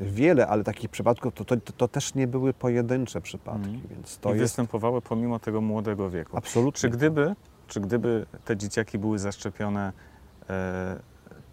wiele, 0.00 0.46
ale 0.46 0.64
takich 0.64 0.90
przypadków 0.90 1.34
to, 1.34 1.44
to, 1.44 1.56
to 1.76 1.88
też 1.88 2.14
nie 2.14 2.26
były 2.26 2.54
pojedyncze 2.54 3.20
przypadki. 3.20 3.68
Mm. 3.68 3.80
Więc 3.90 4.18
to 4.18 4.28
I 4.28 4.32
jest... 4.32 4.42
występowały 4.42 5.02
pomimo 5.02 5.38
tego 5.38 5.60
młodego 5.60 6.10
wieku. 6.10 6.36
Absolutnie. 6.36 6.80
Czy 6.80 6.90
gdyby, 6.90 7.34
czy 7.66 7.80
gdyby 7.80 8.26
te 8.44 8.56
dzieciaki 8.56 8.98
były 8.98 9.18
zaszczepione, 9.18 9.92
e, 10.50 10.96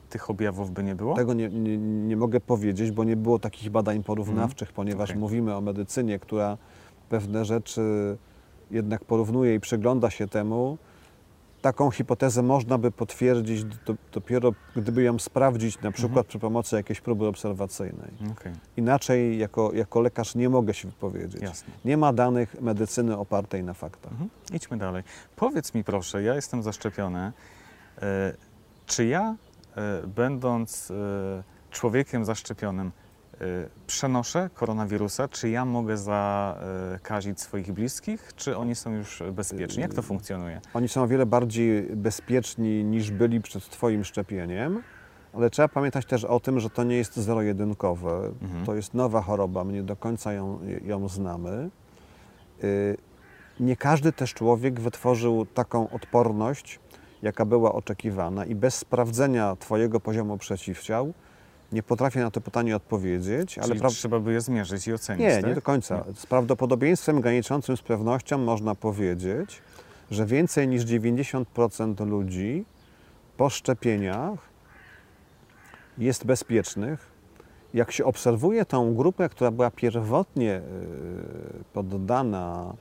tych 0.10 0.30
objawów 0.30 0.72
by 0.72 0.84
nie 0.84 0.96
było? 0.96 1.16
Tego 1.16 1.34
nie, 1.34 1.50
nie, 1.50 1.78
nie, 1.78 2.18
mogę 2.18 2.40
powiedzieć, 2.40 2.92
bo 2.92 3.04
nie 3.04 3.16
było 3.16 3.40
takich 3.40 3.70
badań 3.70 4.04
porównawczych, 4.04 4.68
mm. 4.70 4.76
ponieważ 4.76 5.10
okay. 5.10 5.20
mówimy 5.20 5.56
o 5.56 5.62
medycynie, 5.62 6.20
która 6.20 6.58
pewne 7.10 7.46
rzeczy 7.46 8.18
jednak 8.72 9.06
porównuje 9.06 9.56
i 9.56 9.60
przygląda 9.60 10.10
się 10.10 10.28
temu, 10.28 10.78
taką 11.64 11.92
hipotezę 11.92 12.44
można 12.44 12.78
by 12.78 12.92
potwierdzić 12.92 13.66
dopiero, 14.12 14.54
gdyby 14.76 15.04
ją 15.04 15.20
sprawdzić 15.20 15.82
na 15.82 15.92
przykład 15.92 16.18
mhm. 16.18 16.26
przy 16.26 16.40
pomocy 16.40 16.76
jakiejś 16.76 17.02
próby 17.02 17.28
obserwacyjnej. 17.28 18.12
Okay. 18.32 18.54
Inaczej 18.78 19.38
jako, 19.38 19.74
jako 19.74 20.02
lekarz 20.02 20.36
nie 20.36 20.50
mogę 20.50 20.74
się 20.74 20.88
wypowiedzieć. 20.88 21.42
Jasne. 21.42 21.74
Nie 21.86 21.98
ma 21.98 22.14
danych 22.14 22.62
medycyny 22.62 23.18
opartej 23.18 23.64
na 23.64 23.74
faktach. 23.74 24.12
Mhm. 24.12 24.30
Idźmy 24.54 24.78
dalej. 24.78 25.04
Powiedz 25.36 25.74
mi 25.74 25.84
proszę, 25.84 26.24
ja 26.24 26.36
jestem 26.36 26.64
zaszczepiony. 26.64 27.32
E, 28.02 28.34
czy 28.86 29.06
ja, 29.06 29.36
e, 29.76 30.08
będąc 30.08 30.92
e, 30.92 31.44
człowiekiem 31.72 32.26
zaszczepionym, 32.26 32.92
przenoszę 33.88 34.50
koronawirusa, 34.54 35.28
czy 35.28 35.50
ja 35.50 35.66
mogę 35.66 35.98
zakazić 35.98 37.42
swoich 37.42 37.72
bliskich, 37.72 38.32
czy 38.36 38.58
oni 38.58 38.76
są 38.76 38.94
już 38.94 39.24
bezpieczni? 39.32 39.82
Jak 39.82 39.94
to 39.94 40.00
y, 40.00 40.04
funkcjonuje? 40.04 40.62
Oni 40.74 40.88
są 40.88 41.04
o 41.04 41.08
wiele 41.08 41.26
bardziej 41.26 41.84
bezpieczni 41.84 42.84
niż 42.84 43.12
byli 43.12 43.42
przed 43.42 43.70
Twoim 43.70 44.04
szczepieniem, 44.04 44.84
ale 45.34 45.50
trzeba 45.50 45.68
pamiętać 45.68 46.06
też 46.06 46.24
o 46.24 46.40
tym, 46.40 46.60
że 46.60 46.70
to 46.70 46.84
nie 46.84 46.96
jest 46.96 47.18
zero-jedynkowe. 47.18 48.32
Mhm. 48.42 48.66
To 48.66 48.76
jest 48.76 48.94
nowa 48.94 49.22
choroba, 49.22 49.64
my 49.64 49.74
nie 49.74 49.84
do 49.84 49.96
końca 49.96 50.34
ją, 50.34 50.60
ją 50.86 51.08
znamy. 51.08 51.70
Y, 52.64 52.98
nie 53.60 53.76
każdy 53.76 54.12
też 54.12 54.34
człowiek 54.34 54.80
wytworzył 54.80 55.46
taką 55.46 55.90
odporność, 55.90 56.80
jaka 57.22 57.46
była 57.46 57.74
oczekiwana 57.74 58.46
i 58.46 58.56
bez 58.56 58.76
sprawdzenia 58.76 59.56
Twojego 59.56 60.00
poziomu 60.00 60.38
przeciwciał 60.38 61.14
nie 61.74 61.84
potrafię 61.84 62.20
na 62.20 62.32
to 62.32 62.42
pytanie 62.42 62.76
odpowiedzieć, 62.76 63.60
ale 63.60 63.76
pra... 63.76 63.90
trzeba 63.90 64.20
by 64.20 64.34
je 64.34 64.42
zmierzyć 64.42 64.88
i 64.88 64.94
ocenić. 64.94 65.28
Nie, 65.28 65.36
tak? 65.36 65.46
nie 65.46 65.56
do 65.56 65.62
końca. 65.62 66.06
Z 66.16 66.26
prawdopodobieństwem 66.26 67.22
graniczącym 67.22 67.78
z 67.78 67.82
pewnością 67.82 68.38
można 68.38 68.76
powiedzieć, 68.76 69.62
że 70.12 70.26
więcej 70.26 70.68
niż 70.68 70.86
90% 70.86 72.08
ludzi 72.08 72.66
po 73.38 73.50
szczepieniach 73.50 74.40
jest 75.98 76.26
bezpiecznych. 76.26 77.14
Jak 77.74 77.92
się 77.92 78.06
obserwuje 78.06 78.66
tą 78.66 78.96
grupę, 78.96 79.30
która 79.30 79.52
była 79.52 79.72
pierwotnie 79.72 80.54
e, 80.54 80.62
poddana 81.74 82.74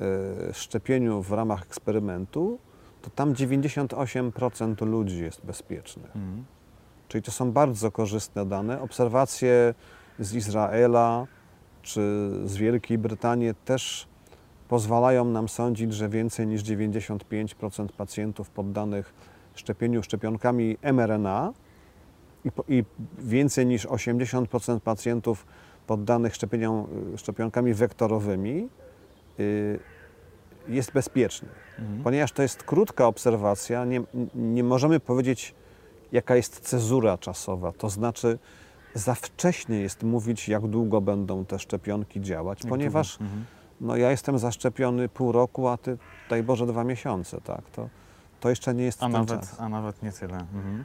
e, 0.00 0.54
szczepieniu 0.54 1.22
w 1.22 1.32
ramach 1.32 1.62
eksperymentu, 1.62 2.58
to 3.02 3.10
tam 3.10 3.34
98% 3.34 4.86
ludzi 4.86 5.22
jest 5.22 5.46
bezpiecznych. 5.46 6.16
Mhm. 6.16 6.44
Czyli 7.14 7.22
to 7.22 7.32
są 7.32 7.52
bardzo 7.52 7.90
korzystne 7.90 8.46
dane. 8.46 8.80
Obserwacje 8.80 9.74
z 10.18 10.34
Izraela 10.34 11.26
czy 11.82 12.00
z 12.44 12.56
Wielkiej 12.56 12.98
Brytanii 12.98 13.54
też 13.64 14.08
pozwalają 14.68 15.24
nam 15.24 15.48
sądzić, 15.48 15.94
że 15.94 16.08
więcej 16.08 16.46
niż 16.46 16.62
95% 16.62 17.88
pacjentów 17.88 18.50
poddanych 18.50 19.14
szczepieniu 19.54 20.02
szczepionkami 20.02 20.76
mRNA 20.92 21.52
i, 22.44 22.50
i 22.68 22.84
więcej 23.18 23.66
niż 23.66 23.86
80% 23.86 24.80
pacjentów 24.80 25.46
poddanych 25.86 26.34
szczepieniom, 26.34 26.86
szczepionkami 27.16 27.74
wektorowymi 27.74 28.68
y, 29.40 29.78
jest 30.68 30.92
bezpiecznych. 30.92 31.76
Mhm. 31.78 32.02
Ponieważ 32.02 32.32
to 32.32 32.42
jest 32.42 32.62
krótka 32.62 33.06
obserwacja, 33.06 33.84
nie, 33.84 34.02
nie 34.34 34.64
możemy 34.64 35.00
powiedzieć 35.00 35.54
jaka 36.14 36.36
jest 36.36 36.60
cezura 36.60 37.18
czasowa, 37.18 37.72
to 37.72 37.90
znaczy 37.90 38.38
za 38.94 39.14
wcześnie 39.14 39.80
jest 39.80 40.02
mówić, 40.02 40.48
jak 40.48 40.66
długo 40.66 41.00
będą 41.00 41.44
te 41.44 41.58
szczepionki 41.58 42.20
działać, 42.20 42.60
ponieważ 42.68 43.20
mhm. 43.20 43.44
no, 43.80 43.96
ja 43.96 44.10
jestem 44.10 44.38
zaszczepiony 44.38 45.08
pół 45.08 45.32
roku, 45.32 45.68
a 45.68 45.76
ty, 45.76 45.98
daj 46.30 46.42
Boże, 46.42 46.66
dwa 46.66 46.84
miesiące, 46.84 47.40
tak, 47.40 47.70
to, 47.70 47.88
to 48.40 48.50
jeszcze 48.50 48.74
nie 48.74 48.84
jest 48.84 49.02
a 49.02 49.08
nawet, 49.08 49.40
czas. 49.40 49.60
A 49.60 49.68
nawet 49.68 50.02
nie 50.02 50.12
tyle. 50.12 50.38
Mhm. 50.38 50.78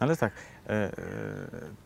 No 0.00 0.06
ale 0.06 0.16
tak, 0.16 0.32
e, 0.66 0.70
e, 0.70 0.92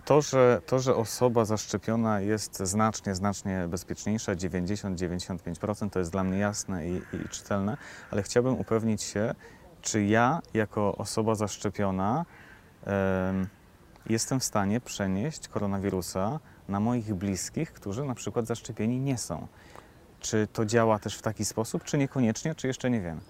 to 0.04 0.22
że, 0.22 0.60
to, 0.66 0.78
że 0.78 0.96
osoba 0.96 1.44
zaszczepiona 1.44 2.20
jest 2.20 2.58
znacznie, 2.58 3.14
znacznie 3.14 3.66
bezpieczniejsza, 3.68 4.34
90-95%, 4.34 5.90
to 5.90 5.98
jest 5.98 6.12
dla 6.12 6.24
mnie 6.24 6.38
jasne 6.38 6.88
i, 6.88 6.96
i 6.96 7.28
czytelne, 7.30 7.76
ale 8.10 8.22
chciałbym 8.22 8.54
upewnić 8.54 9.02
się, 9.02 9.34
czy 9.82 10.04
ja 10.04 10.40
jako 10.54 10.96
osoba 10.96 11.34
zaszczepiona 11.34 12.24
jestem 14.06 14.40
w 14.40 14.44
stanie 14.44 14.80
przenieść 14.80 15.48
koronawirusa 15.48 16.40
na 16.68 16.80
moich 16.80 17.14
bliskich, 17.14 17.72
którzy 17.72 18.04
na 18.04 18.14
przykład 18.14 18.46
zaszczepieni 18.46 19.00
nie 19.00 19.18
są. 19.18 19.46
Czy 20.20 20.48
to 20.52 20.64
działa 20.66 20.98
też 20.98 21.16
w 21.18 21.22
taki 21.22 21.44
sposób, 21.44 21.84
czy 21.84 21.98
niekoniecznie, 21.98 22.54
czy 22.54 22.66
jeszcze 22.66 22.90
nie 22.90 23.00
wiem? 23.00 23.20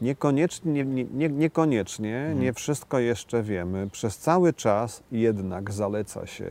Niekoniecznie, 0.00 0.72
nie, 0.72 0.84
nie, 0.84 1.04
nie, 1.04 1.28
niekoniecznie, 1.28 2.18
Mhm. 2.18 2.40
nie 2.40 2.52
wszystko 2.52 2.98
jeszcze 2.98 3.42
wiemy. 3.42 3.90
Przez 3.90 4.18
cały 4.18 4.52
czas 4.52 5.02
jednak 5.12 5.72
zaleca 5.72 6.26
się 6.26 6.44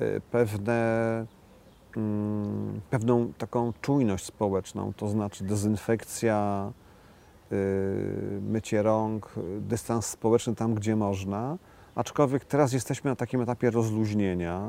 y, 0.00 0.20
pewne, 0.30 0.80
mm, 1.96 2.80
pewną 2.90 3.32
taką 3.38 3.72
czujność 3.80 4.24
społeczną, 4.24 4.92
to 4.96 5.08
znaczy 5.08 5.44
dezynfekcja, 5.44 6.72
mycie 8.42 8.82
rąk, 8.82 9.30
y, 9.36 9.60
dystans 9.60 10.06
społeczny 10.06 10.54
tam, 10.54 10.74
gdzie 10.74 10.96
można. 10.96 11.58
Aczkolwiek 11.94 12.44
teraz 12.44 12.72
jesteśmy 12.72 13.10
na 13.10 13.16
takim 13.16 13.40
etapie 13.40 13.70
rozluźnienia, 13.70 14.62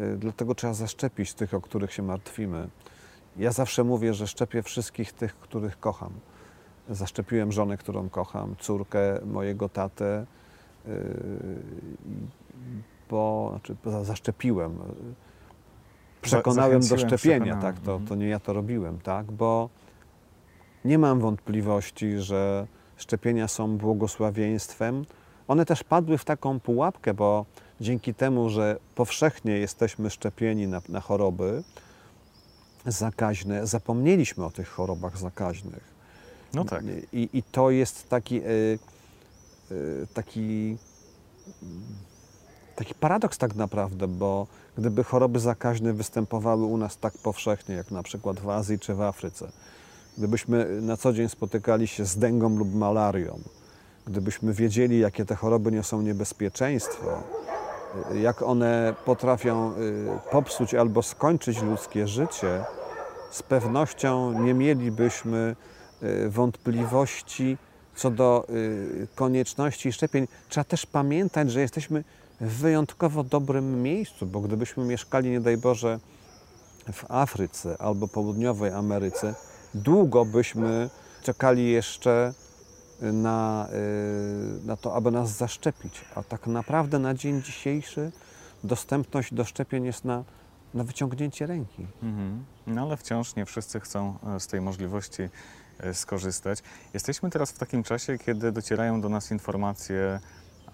y, 0.00 0.16
dlatego 0.16 0.54
trzeba 0.54 0.74
zaszczepić 0.74 1.34
tych, 1.34 1.54
o 1.54 1.60
których 1.60 1.92
się 1.92 2.02
martwimy. 2.02 2.68
Ja 3.36 3.52
zawsze 3.52 3.84
mówię, 3.84 4.14
że 4.14 4.26
szczepię 4.26 4.62
wszystkich 4.62 5.12
tych, 5.12 5.34
których 5.36 5.80
kocham. 5.80 6.10
Zaszczepiłem 6.90 7.52
żonę, 7.52 7.76
którą 7.76 8.08
kocham, 8.08 8.54
córkę 8.58 9.20
mojego 9.26 9.68
tatę, 9.68 10.26
bo 13.10 13.48
znaczy, 13.50 13.76
za- 13.84 14.04
zaszczepiłem. 14.04 14.78
Przekonałem 16.22 16.80
do 16.80 16.96
szczepienia, 16.98 17.16
przekonałem. 17.16 17.60
tak, 17.62 17.78
to, 17.80 17.92
Mhm. 17.92 18.06
to 18.08 18.14
nie 18.14 18.28
ja 18.28 18.40
to 18.40 18.52
robiłem, 18.52 18.98
tak, 18.98 19.32
bo 19.32 19.68
nie 20.84 20.98
mam 20.98 21.20
wątpliwości, 21.20 22.18
że 22.18 22.66
szczepienia 22.96 23.48
są 23.48 23.76
błogosławieństwem. 23.76 25.04
One 25.48 25.66
też 25.66 25.84
padły 25.84 26.18
w 26.18 26.24
taką 26.24 26.60
pułapkę, 26.60 27.14
bo 27.14 27.46
dzięki 27.80 28.14
temu, 28.14 28.50
że 28.50 28.76
powszechnie 28.94 29.52
jesteśmy 29.52 30.10
szczepieni 30.10 30.68
na, 30.68 30.82
na 30.88 31.00
choroby 31.00 31.62
zakaźne, 32.86 33.66
zapomnieliśmy 33.66 34.44
o 34.44 34.50
tych 34.50 34.68
chorobach 34.68 35.18
zakaźnych. 35.18 36.00
No 36.54 36.64
tak. 36.64 36.84
I, 37.12 37.28
i 37.32 37.42
to 37.42 37.70
jest 37.70 38.08
taki, 38.08 38.42
y, 38.42 38.78
y, 39.70 40.06
taki, 40.14 40.76
taki 42.76 42.94
paradoks 42.94 43.38
tak 43.38 43.54
naprawdę, 43.54 44.08
bo 44.08 44.46
gdyby 44.78 45.04
choroby 45.04 45.40
zakaźne 45.40 45.92
występowały 45.92 46.64
u 46.64 46.76
nas 46.76 46.98
tak 46.98 47.18
powszechnie, 47.18 47.74
jak 47.74 47.90
na 47.90 48.02
przykład 48.02 48.40
w 48.40 48.48
Azji 48.48 48.78
czy 48.78 48.94
w 48.94 49.00
Afryce, 49.00 49.52
gdybyśmy 50.20 50.80
na 50.82 50.96
co 50.96 51.12
dzień 51.12 51.28
spotykali 51.28 51.88
się 51.88 52.04
z 52.04 52.18
dęgą 52.18 52.56
lub 52.58 52.74
malarią, 52.74 53.38
gdybyśmy 54.06 54.52
wiedzieli, 54.52 54.98
jakie 54.98 55.24
te 55.24 55.34
choroby 55.34 55.72
niosą 55.72 56.02
niebezpieczeństwo, 56.02 57.22
jak 58.14 58.42
one 58.42 58.94
potrafią 59.04 59.72
y, 59.72 59.74
popsuć 60.30 60.74
albo 60.74 61.02
skończyć 61.02 61.62
ludzkie 61.62 62.08
życie, 62.08 62.64
z 63.30 63.42
pewnością 63.42 64.42
nie 64.42 64.54
mielibyśmy 64.54 65.56
y, 66.02 66.30
wątpliwości 66.30 67.58
co 67.96 68.10
do 68.10 68.46
y, 68.50 69.08
konieczności 69.14 69.92
szczepień. 69.92 70.28
Trzeba 70.48 70.64
też 70.64 70.86
pamiętać, 70.86 71.50
że 71.50 71.60
jesteśmy 71.60 72.04
w 72.40 72.52
wyjątkowo 72.52 73.24
dobrym 73.24 73.82
miejscu, 73.82 74.26
bo 74.26 74.40
gdybyśmy 74.40 74.84
mieszkali, 74.84 75.30
nie 75.30 75.40
daj 75.40 75.56
Boże, 75.56 75.98
w 76.92 77.04
Afryce 77.08 77.76
albo 77.78 78.08
południowej 78.08 78.72
Ameryce, 78.72 79.34
długo 79.74 80.24
byśmy 80.24 80.90
czekali 81.22 81.70
jeszcze 81.70 82.34
na, 83.00 83.68
y, 84.62 84.66
na 84.66 84.76
to, 84.76 84.94
aby 84.94 85.10
nas 85.10 85.30
zaszczepić. 85.30 86.04
A 86.14 86.22
tak 86.22 86.46
naprawdę 86.46 86.98
na 86.98 87.14
dzień 87.14 87.42
dzisiejszy 87.42 88.12
dostępność 88.64 89.34
do 89.34 89.44
szczepień 89.44 89.84
jest 89.84 90.04
na, 90.04 90.24
na 90.74 90.84
wyciągnięcie 90.84 91.46
ręki. 91.46 91.86
Mhm. 92.02 92.44
No 92.66 92.82
ale 92.82 92.96
wciąż 92.96 93.36
nie 93.36 93.46
wszyscy 93.46 93.80
chcą 93.80 94.14
e, 94.36 94.40
z 94.40 94.46
tej 94.46 94.60
możliwości 94.60 95.28
e, 95.78 95.94
skorzystać. 95.94 96.58
Jesteśmy 96.94 97.30
teraz 97.30 97.50
w 97.50 97.58
takim 97.58 97.82
czasie, 97.82 98.18
kiedy 98.18 98.52
docierają 98.52 99.00
do 99.00 99.08
nas 99.08 99.30
informacje 99.30 100.20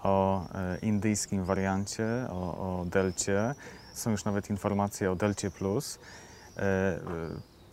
o 0.02 0.46
e, 0.54 0.78
indyjskim 0.78 1.44
wariancie, 1.44 2.06
o, 2.30 2.80
o 2.80 2.84
delcie. 2.84 3.54
Są 3.94 4.10
już 4.10 4.24
nawet 4.24 4.50
informacje 4.50 5.10
o 5.10 5.16
delcie 5.16 5.50
plus. 5.50 5.98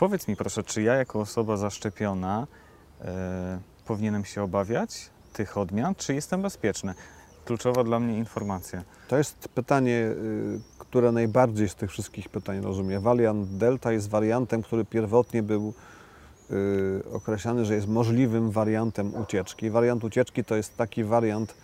Powiedz 0.03 0.27
mi 0.27 0.35
proszę, 0.35 0.63
czy 0.63 0.81
ja 0.81 0.93
jako 0.93 1.19
osoba 1.19 1.57
zaszczepiona 1.57 2.47
e, 3.01 3.59
powinienem 3.85 4.25
się 4.25 4.43
obawiać 4.43 5.09
tych 5.33 5.57
odmian, 5.57 5.95
czy 5.95 6.13
jestem 6.13 6.41
bezpieczny? 6.41 6.93
Kluczowa 7.45 7.83
dla 7.83 7.99
mnie 7.99 8.17
informacja. 8.17 8.83
To 9.07 9.17
jest 9.17 9.47
pytanie, 9.47 9.91
y, 9.91 10.59
które 10.77 11.11
najbardziej 11.11 11.69
z 11.69 11.75
tych 11.75 11.91
wszystkich 11.91 12.29
pytań 12.29 12.61
rozumie. 12.61 12.99
Wariant 12.99 13.49
Delta 13.49 13.91
jest 13.91 14.09
wariantem, 14.09 14.63
który 14.63 14.85
pierwotnie 14.85 15.43
był 15.43 15.73
y, 16.51 17.03
określany, 17.13 17.65
że 17.65 17.75
jest 17.75 17.87
możliwym 17.87 18.51
wariantem 18.51 19.15
ucieczki. 19.15 19.69
Wariant 19.69 20.03
ucieczki 20.03 20.43
to 20.43 20.55
jest 20.55 20.77
taki 20.77 21.03
wariant 21.03 21.55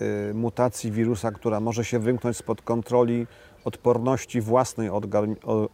y, 0.00 0.34
mutacji 0.34 0.92
wirusa, 0.92 1.32
która 1.32 1.60
może 1.60 1.84
się 1.84 1.98
wymknąć 1.98 2.36
spod 2.36 2.62
kontroli 2.62 3.26
odporności 3.64 4.40
własnej 4.40 4.90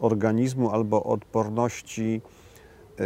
organizmu 0.00 0.70
albo 0.70 1.04
odporności 1.04 2.20
y, 3.00 3.02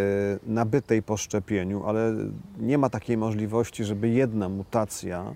nabytej 0.46 1.02
po 1.02 1.16
szczepieniu, 1.16 1.82
ale 1.86 2.14
nie 2.58 2.78
ma 2.78 2.90
takiej 2.90 3.16
możliwości, 3.16 3.84
żeby 3.84 4.08
jedna 4.08 4.48
mutacja 4.48 5.34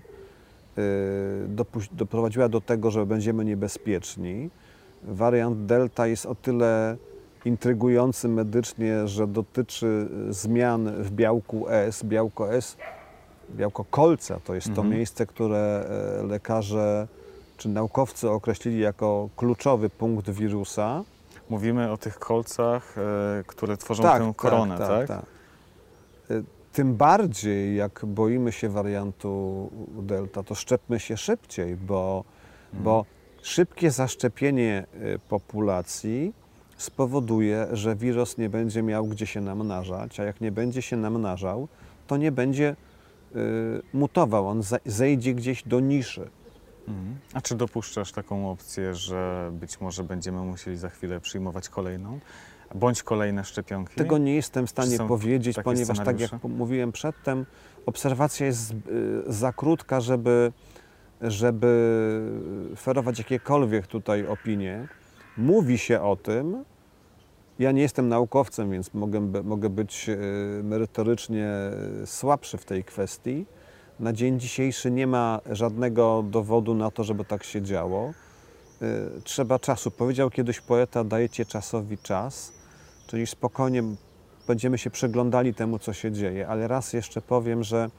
y, 0.77 0.81
doprowadziła 1.91 2.49
do 2.49 2.61
tego, 2.61 2.91
że 2.91 3.05
będziemy 3.05 3.45
niebezpieczni. 3.45 4.49
Wariant 5.03 5.65
Delta 5.65 6.07
jest 6.07 6.25
o 6.25 6.35
tyle 6.35 6.97
intrygujący 7.45 8.27
medycznie, 8.27 9.07
że 9.07 9.27
dotyczy 9.27 10.07
y, 10.29 10.33
zmian 10.33 10.91
w 11.03 11.11
białku 11.11 11.69
S. 11.69 12.03
Białko 12.03 12.53
S, 12.53 12.77
białko 13.55 13.85
kolca 13.89 14.39
to 14.39 14.55
jest 14.55 14.67
to 14.67 14.81
Mhm. 14.81 14.89
miejsce, 14.89 15.25
które 15.25 15.89
lekarze 16.27 17.07
czy 17.57 17.69
naukowcy 17.69 18.29
określili 18.29 18.79
jako 18.79 19.29
kluczowy 19.35 19.89
punkt 19.89 20.29
wirusa. 20.29 21.03
Mówimy 21.49 21.91
o 21.91 21.97
tych 21.97 22.19
kolcach, 22.19 22.95
e, 22.97 23.43
które 23.47 23.77
tworzą 23.77 24.03
tę 24.03 24.33
koronę, 24.35 24.77
tak? 24.77 25.25
Y, 26.31 26.43
Tym 26.73 26.95
bardziej, 26.95 27.75
jak 27.75 28.05
boimy 28.05 28.51
się 28.51 28.69
wariantu 28.69 29.69
Delta, 30.01 30.43
to 30.43 30.55
szczepmy 30.55 30.99
się 30.99 31.17
szybciej, 31.17 31.75
bo, 31.75 32.23
Mhm. 32.65 32.83
bo 32.83 33.05
szybkie 33.41 33.91
zaszczepienie 33.91 34.85
y, 34.95 35.19
populacji 35.29 36.33
spowoduje, 36.77 37.67
że 37.71 37.95
wirus 37.95 38.37
nie 38.37 38.49
będzie 38.49 38.83
miał 38.83 39.05
gdzie 39.05 39.25
się 39.27 39.41
namnażać, 39.41 40.19
a 40.19 40.23
jak 40.23 40.41
nie 40.41 40.51
będzie 40.51 40.81
się 40.81 40.97
namnażał, 40.97 41.67
to 42.07 42.17
nie 42.17 42.31
będzie 42.31 42.75
y, 43.35 43.81
mutował, 43.93 44.47
on 44.47 44.61
zejdzie 44.85 45.33
gdzieś 45.33 45.63
do 45.63 45.79
niszy. 45.79 46.29
Mhm. 46.87 47.15
A 47.33 47.41
czy 47.41 47.55
dopuszczasz 47.55 48.11
taką 48.11 48.51
opcję, 48.51 48.95
że 48.95 49.49
być 49.53 49.81
może 49.81 50.03
będziemy 50.03 50.41
musieli 50.41 50.77
za 50.77 50.89
chwilę 50.89 51.19
przyjmować 51.19 51.69
kolejną, 51.69 52.19
bądź 52.75 53.03
kolejne 53.03 53.43
szczepionki? 53.43 53.95
Tego 53.95 54.17
nie 54.17 54.35
jestem 54.35 54.67
w 54.67 54.69
stanie 54.69 54.97
powiedzieć, 54.97 55.57
ponieważ 55.63 55.97
tak 55.97 56.19
jak 56.19 56.43
mówiłem 56.43 56.91
przedtem, 56.91 57.45
obserwacja 57.85 58.45
jest 58.45 58.71
y, 58.71 58.75
za 59.27 59.53
krótka, 59.53 60.01
żeby, 60.01 60.51
żeby 61.21 62.21
ferować 62.77 63.19
jakiekolwiek 63.19 63.87
tutaj 63.87 64.27
opinie. 64.27 64.87
Mówi 65.37 65.77
się 65.77 66.01
o 66.01 66.15
tym. 66.15 66.63
Ja 67.59 67.71
nie 67.71 67.81
jestem 67.81 68.09
naukowcem, 68.09 68.71
więc 68.71 68.93
mogę, 68.93 69.19
mogę 69.43 69.69
być 69.69 70.09
y, 70.09 70.17
merytorycznie 70.63 71.51
słabszy 72.05 72.57
w 72.57 72.65
tej 72.65 72.83
kwestii. 72.83 73.45
Na 73.99 74.13
dzień 74.13 74.39
dzisiejszy 74.39 74.91
nie 74.91 75.07
ma 75.07 75.39
żadnego 75.51 76.23
dowodu 76.29 76.73
na 76.73 76.91
to, 76.91 77.03
żeby 77.03 77.25
tak 77.25 77.43
się 77.43 77.61
działo. 77.61 78.13
Y, 78.81 79.21
Trzeba 79.23 79.59
czasu. 79.59 79.91
Powiedział 79.91 80.29
kiedyś 80.29 80.61
poeta, 80.61 81.03
dajecie 81.03 81.45
czasowi 81.45 81.97
czas, 81.97 82.53
czyli 83.07 83.27
spokojnie 83.27 83.83
będziemy 84.47 84.77
się 84.77 84.89
przyglądali 84.89 85.53
temu, 85.53 85.79
co 85.79 85.93
się 85.93 86.11
dzieje. 86.11 86.47
Ale 86.47 86.67
raz 86.67 86.93
jeszcze 86.93 87.21
powiem, 87.21 87.63
że 87.63 87.89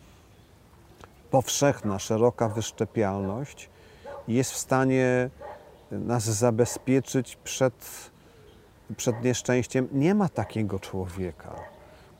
powszechna, 1.30 1.98
szeroka 1.98 2.48
wyszczepialność 2.48 3.70
jest 4.28 4.52
w 4.52 4.56
stanie 4.56 5.30
nas 5.90 6.24
zabezpieczyć 6.24 7.36
przed, 7.44 8.10
przed 8.96 9.24
nieszczęściem. 9.24 9.88
Nie 9.92 10.14
ma 10.14 10.28
takiego 10.28 10.78
człowieka, 10.78 11.54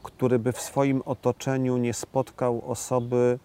który 0.03 0.39
by 0.39 0.53
w 0.53 0.61
swoim 0.61 1.03
otoczeniu 1.05 1.77
nie 1.77 1.95
spotkał 1.95 2.63
osoby, 2.71 3.39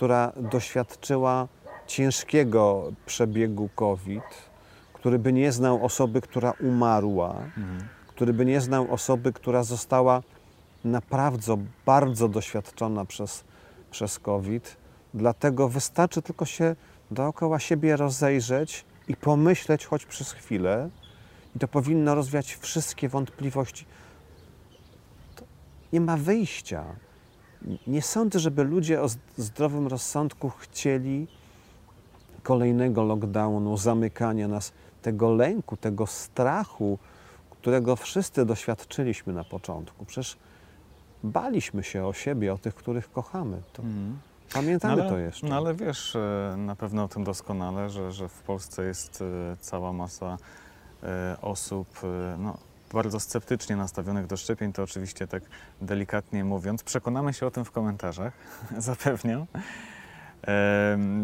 która 0.00 0.32
doświadczyła 0.36 1.48
ciężkiego 1.86 2.92
przebiegu 3.06 3.68
COVID, 3.74 4.22
który 4.92 5.18
by 5.18 5.32
nie 5.32 5.52
znał 5.52 5.84
osoby, 5.84 6.20
która 6.20 6.52
umarła, 6.60 7.34
Mhm. 7.56 7.88
który 8.08 8.32
by 8.32 8.44
nie 8.44 8.60
znał 8.60 8.94
osoby, 8.94 9.32
która 9.32 9.62
została 9.62 10.22
naprawdę 10.84 11.64
bardzo 11.86 12.28
doświadczona 12.28 13.04
przez, 13.04 13.44
przez 13.90 14.18
COVID. 14.18 14.76
Dlatego 15.14 15.68
wystarczy 15.68 16.22
tylko 16.22 16.44
się 16.44 16.76
dookoła 17.10 17.58
siebie 17.58 17.96
rozejrzeć 17.96 18.84
i 19.08 19.16
pomyśleć 19.16 19.86
choć 19.86 20.06
przez 20.06 20.32
chwilę, 20.32 20.90
i 21.56 21.58
to 21.58 21.68
powinno 21.68 22.14
rozwiać 22.14 22.54
wszystkie 22.54 23.08
wątpliwości. 23.08 23.84
To 25.36 25.44
nie 25.92 26.00
ma 26.00 26.16
wyjścia. 26.16 26.84
Nie 27.86 28.02
sądzę, 28.02 28.38
żeby 28.38 28.64
ludzie 28.64 29.02
o 29.02 29.08
zdrowym 29.36 29.86
rozsądku 29.86 30.50
chcieli 30.50 31.26
kolejnego 32.42 33.04
lockdownu, 33.04 33.76
zamykania 33.76 34.48
nas, 34.48 34.72
tego 35.02 35.34
lęku, 35.34 35.76
tego 35.76 36.06
strachu, 36.06 36.98
którego 37.50 37.96
wszyscy 37.96 38.46
doświadczyliśmy 38.46 39.32
na 39.32 39.44
początku. 39.44 40.04
Przecież 40.04 40.36
baliśmy 41.24 41.82
się 41.82 42.06
o 42.06 42.12
siebie, 42.12 42.52
o 42.52 42.58
tych, 42.58 42.74
których 42.74 43.12
kochamy. 43.12 43.62
To 43.72 43.82
Mhm. 43.82 44.18
Pamiętamy 44.54 44.96
no 44.96 45.02
ale, 45.02 45.10
to 45.10 45.18
jeszcze. 45.18 45.46
No 45.46 45.56
ale 45.56 45.74
wiesz 45.74 46.16
e, 46.16 46.54
na 46.56 46.76
pewno 46.76 47.04
o 47.04 47.08
tym 47.08 47.24
doskonale, 47.24 47.90
że, 47.90 48.12
że 48.12 48.28
w 48.28 48.42
Polsce 48.42 48.84
jest 48.84 49.22
e, 49.22 49.56
cała 49.60 49.92
masa 49.92 50.38
e, 51.02 51.36
osób 51.42 52.00
no, 52.38 52.58
bardzo 52.94 53.20
sceptycznie 53.20 53.76
nastawionych 53.76 54.26
do 54.26 54.36
szczepień, 54.36 54.72
to 54.72 54.82
oczywiście 54.82 55.26
tak 55.26 55.42
delikatnie 55.80 56.44
mówiąc. 56.44 56.82
Przekonamy 56.82 57.32
się 57.32 57.46
o 57.46 57.50
tym 57.50 57.64
w 57.64 57.70
komentarzach, 57.70 58.32
zapewniam. 58.78 59.46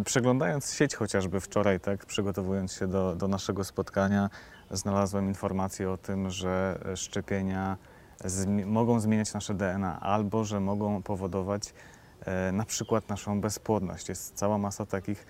Przeglądając 0.04 0.74
sieć 0.74 0.94
chociażby 0.94 1.40
wczoraj, 1.40 1.80
tak, 1.80 2.06
przygotowując 2.06 2.72
się 2.72 2.86
do, 2.86 3.16
do 3.16 3.28
naszego 3.28 3.64
spotkania, 3.64 4.30
znalazłem 4.70 5.28
informację 5.28 5.90
o 5.90 5.96
tym, 5.96 6.30
że 6.30 6.78
szczepienia 6.94 7.76
zmi- 8.24 8.66
mogą 8.66 9.00
zmieniać 9.00 9.34
nasze 9.34 9.54
DNA 9.54 10.00
albo 10.00 10.44
że 10.44 10.60
mogą 10.60 11.02
powodować 11.02 11.74
e, 12.20 12.52
na 12.52 12.64
przykład 12.64 13.08
naszą 13.08 13.40
bezpłodność. 13.40 14.08
Jest 14.08 14.34
cała 14.34 14.58
masa 14.58 14.86
takich 14.86 15.26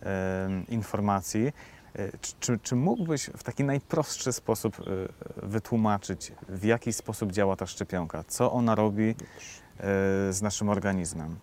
em, 0.00 0.66
informacji. 0.66 1.52
E, 1.96 2.18
Czy, 2.40 2.58
czy, 2.58 2.76
mógłbyś 2.76 3.30
w 3.36 3.42
taki 3.42 3.64
najprostszy 3.64 4.32
sposób 4.32 4.76
e, 4.80 5.46
wytłumaczyć, 5.46 6.32
w 6.48 6.64
jaki 6.64 6.92
sposób 6.92 7.32
działa 7.32 7.56
ta 7.56 7.66
szczepionka? 7.66 8.24
Co 8.28 8.52
ona 8.52 8.74
robi 8.74 9.08
e, 9.10 9.14
z 10.32 10.42
naszym 10.42 10.68
organizmem? 10.68 11.36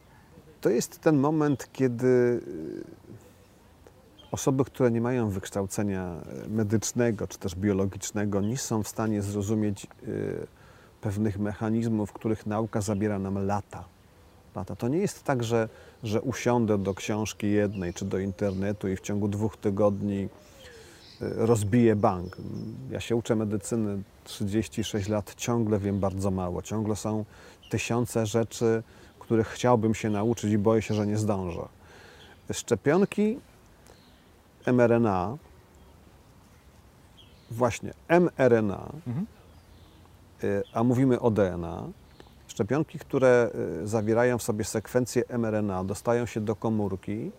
To 0.62 0.70
jest 0.70 1.00
ten 1.00 1.18
moment, 1.18 1.70
kiedy 1.74 2.42
osoby, 4.32 4.66
które 4.66 4.92
nie 4.92 5.02
mają 5.02 5.30
wykształcenia 5.30 6.16
medycznego 6.48 7.28
czy 7.28 7.38
też 7.38 7.56
biologicznego, 7.56 8.42
nie 8.42 8.58
są 8.58 8.84
w 8.84 8.88
stanie 8.88 9.22
zrozumieć 9.22 9.88
pewnych 11.02 11.40
mechanizmów, 11.40 12.14
których 12.14 12.46
nauka 12.46 12.82
zabiera 12.82 13.20
nam 13.20 13.46
lata. 13.46 13.84
lata. 14.56 14.76
To 14.76 14.88
nie 14.88 14.98
jest 14.98 15.24
tak, 15.24 15.44
że, 15.44 15.70
że 16.04 16.22
usiądę 16.22 16.78
do 16.78 16.94
książki 16.94 17.52
jednej 17.52 17.94
czy 17.94 18.06
do 18.06 18.20
internetu 18.20 18.88
i 18.88 18.96
w 18.96 19.02
ciągu 19.02 19.28
dwóch 19.28 19.58
tygodni 19.58 20.24
y, 20.24 20.30
rozbiję 21.22 21.96
bank. 21.96 22.38
Ja 22.92 23.00
się 23.00 23.16
uczę 23.16 23.36
medycyny 23.36 24.04
36 24.24 25.10
lat, 25.10 25.34
ciągle 25.36 25.80
wiem 25.80 26.00
bardzo 26.00 26.32
mało. 26.32 26.62
Ciągle 26.62 26.96
są 26.96 27.26
tysiące 27.70 28.26
rzeczy, 28.26 28.84
których 29.20 29.48
chciałbym 29.48 29.96
się 29.96 30.10
nauczyć 30.10 30.52
i 30.52 30.58
boję 30.58 30.82
się, 30.82 30.94
że 30.94 31.08
nie 31.08 31.18
zdążę. 31.18 31.62
Szczepionki 32.52 33.40
mRNA, 34.66 35.38
właśnie 37.52 37.94
mRNA, 38.10 38.92
Mhm. 39.08 39.26
y, 40.44 40.64
a 40.74 40.84
mówimy 40.84 41.20
o 41.20 41.32
DNA, 41.32 41.84
szczepionki, 42.62 43.00
które 43.00 43.50
y, 43.84 43.88
zawierają 43.88 44.38
w 44.38 44.44
sobie 44.44 44.64
sekwencję 44.64 45.24
mRNA, 45.30 45.84
dostają 45.84 46.26
się 46.26 46.42
do 46.42 46.56
komórki 46.56 47.32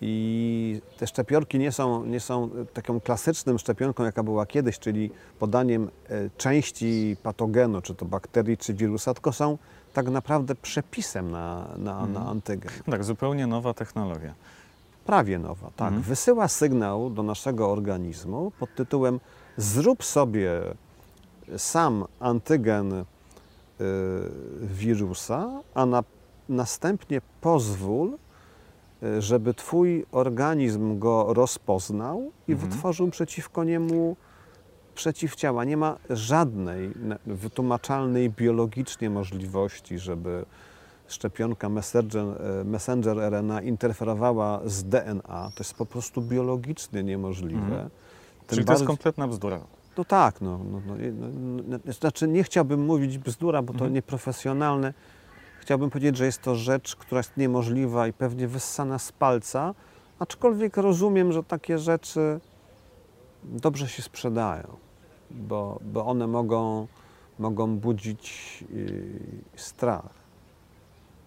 i 0.00 0.80
te 0.98 1.06
szczepionki 1.06 1.58
nie 1.58 1.72
są, 1.72 2.04
nie 2.04 2.20
są 2.20 2.50
taką 2.74 3.00
klasyczną 3.00 3.58
szczepionką, 3.58 4.04
jaka 4.04 4.22
była 4.22 4.46
kiedyś, 4.46 4.78
czyli 4.78 5.10
podaniem 5.38 5.90
y, 6.10 6.30
części 6.36 7.16
patogenu, 7.22 7.82
czy 7.82 7.94
to 7.94 8.04
bakterii, 8.04 8.56
czy 8.56 8.74
wirusa, 8.74 9.14
tylko 9.14 9.32
są 9.32 9.58
tak 9.92 10.08
naprawdę 10.08 10.54
przepisem 10.54 11.30
na, 11.30 11.68
na, 11.76 11.92
Mhm. 11.92 12.12
na 12.12 12.26
antygen. 12.30 12.70
Tak, 12.90 13.04
zupełnie 13.04 13.46
nowa 13.46 13.74
technologia. 13.74 14.34
Prawie 15.06 15.38
nowa, 15.38 15.70
tak. 15.76 15.88
Mhm. 15.88 16.02
Wysyła 16.02 16.48
sygnał 16.48 17.10
do 17.10 17.22
naszego 17.22 17.70
organizmu 17.72 18.52
pod 18.58 18.74
tytułem 18.74 19.20
zrób 19.56 20.04
sobie 20.04 20.50
sam 21.56 22.04
antygen 22.20 22.92
y, 22.92 23.04
wirusa, 24.62 25.50
a 25.74 25.86
na, 25.86 26.04
następnie 26.48 27.20
pozwól, 27.40 28.12
y, 29.02 29.22
żeby 29.22 29.54
Twój 29.54 30.06
organizm 30.12 30.98
go 30.98 31.26
rozpoznał 31.34 32.30
i 32.48 32.52
Mhm. 32.52 32.70
wytworzył 32.70 33.10
przeciwko 33.10 33.64
niemu 33.64 34.16
przeciwciała. 34.94 35.64
Nie 35.64 35.76
ma 35.76 35.96
żadnej 36.10 36.90
wytłumaczalnej 37.26 38.30
biologicznie 38.30 39.10
możliwości, 39.10 39.98
żeby 39.98 40.44
szczepionka 41.08 41.68
messenger, 41.68 42.24
e, 42.60 42.64
messenger 42.64 43.18
RNA 43.18 43.62
interferowała 43.62 44.60
z 44.64 44.84
DNA. 44.84 45.50
To 45.54 45.58
jest 45.58 45.74
po 45.74 45.86
prostu 45.86 46.22
biologicznie 46.22 47.02
niemożliwe. 47.04 47.62
Mhm. 47.62 47.90
Czyli 47.90 48.46
to 48.48 48.54
jest 48.56 48.66
bardziej- 48.66 48.86
kompletna 48.86 49.28
bzdura. 49.28 49.60
No 49.96 50.04
tak, 50.04 50.40
no, 50.40 50.58
no, 50.58 50.80
no, 50.86 50.94
no, 51.66 51.78
no, 51.86 51.92
znaczy 51.92 52.28
nie 52.28 52.42
chciałbym 52.44 52.84
mówić 52.84 53.18
bzdura, 53.18 53.62
bo 53.62 53.72
to 53.72 53.76
Mhm. 53.78 53.92
nieprofesjonalne. 53.92 54.94
Chciałbym 55.60 55.90
powiedzieć, 55.90 56.16
że 56.16 56.24
jest 56.26 56.42
to 56.42 56.54
rzecz, 56.54 56.96
która 56.96 57.18
jest 57.18 57.36
niemożliwa 57.36 58.08
i 58.08 58.12
pewnie 58.12 58.48
wyssana 58.48 58.98
z 58.98 59.12
palca, 59.12 59.74
aczkolwiek 60.18 60.76
rozumiem, 60.76 61.32
że 61.32 61.42
takie 61.44 61.78
rzeczy 61.78 62.40
dobrze 63.44 63.88
się 63.88 64.02
sprzedają, 64.02 64.76
bo, 65.30 65.78
bo 65.92 66.06
one 66.06 66.26
mogą, 66.26 66.86
mogą 67.38 67.76
budzić 67.78 68.64
yy, 68.70 69.20
strach. 69.56 70.08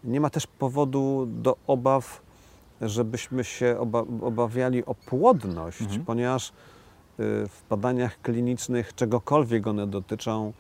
Nie 0.04 0.22
ma 0.22 0.30
też 0.30 0.48
powodu 0.48 1.26
do 1.30 1.56
obaw, 1.68 2.22
żebyśmy 2.82 3.44
się 3.44 3.78
oba, 3.80 4.00
obawiali 4.22 4.86
o 4.86 4.96
płodność, 4.96 5.82
Mhm. 5.82 6.06
ponieważ 6.06 6.50
y, 6.50 6.54
w 7.50 7.62
badaniach 7.70 8.22
klinicznych, 8.22 8.96
czegokolwiek 8.96 9.68
one 9.68 9.88
dotyczą, 9.88 10.54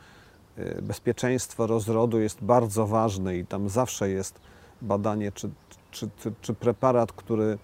y, 0.57 0.81
bezpieczeństwo 0.81 1.67
rozrodu 1.67 2.19
jest 2.19 2.43
bardzo 2.43 2.87
ważne 2.87 3.37
i 3.37 3.45
tam 3.45 3.69
zawsze 3.69 4.09
jest 4.09 4.39
badanie, 4.81 5.31
czy, 5.31 5.49
czy, 5.91 6.09
czy, 6.19 6.33
czy 6.41 6.53
preparat, 6.53 7.11
który 7.11 7.57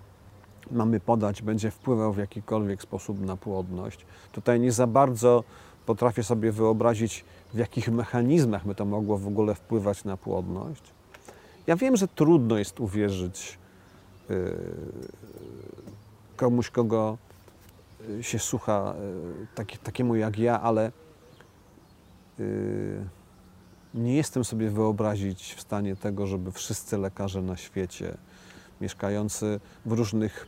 mamy 0.72 1.00
podać, 1.00 1.42
będzie 1.42 1.72
wpływał 1.72 2.14
w 2.14 2.18
jakikolwiek 2.18 2.82
sposób 2.82 3.22
na 3.22 3.38
płodność. 3.38 4.06
Tutaj 4.32 4.60
nie 4.60 4.72
za 4.72 4.88
bardzo 4.88 5.44
potrafię 5.86 6.24
sobie 6.24 6.52
wyobrazić, 6.52 7.26
w 7.54 7.58
jakich 7.58 7.90
mechanizmach 7.90 8.68
by 8.68 8.76
to 8.76 8.86
mogło 8.86 9.18
w 9.18 9.28
ogóle 9.28 9.56
wpływać 9.56 10.04
na 10.04 10.18
płodność. 10.18 10.84
Ja 11.68 11.76
wiem, 11.76 11.96
że 11.96 12.08
trudno 12.08 12.58
jest 12.58 12.80
uwierzyć 12.80 13.58
y, 14.30 14.56
komuś, 16.36 16.70
kogo 16.70 17.18
y, 17.18 17.25
się 18.22 18.40
słucha, 18.40 18.96
y, 19.44 19.48
taki, 19.56 19.78
takiemu 19.78 20.16
jak 20.16 20.40
ja, 20.40 20.62
ale 20.62 20.92
y, 22.40 23.06
nie 23.94 24.16
jestem 24.16 24.46
sobie 24.46 24.70
wyobrazić 24.70 25.54
w 25.54 25.62
stanie 25.62 25.96
tego, 25.96 26.28
żeby 26.28 26.52
wszyscy 26.52 26.98
lekarze 26.98 27.42
na 27.42 27.58
świecie, 27.58 28.18
mieszkający 28.82 29.60
w 29.86 29.92
różnych 29.92 30.48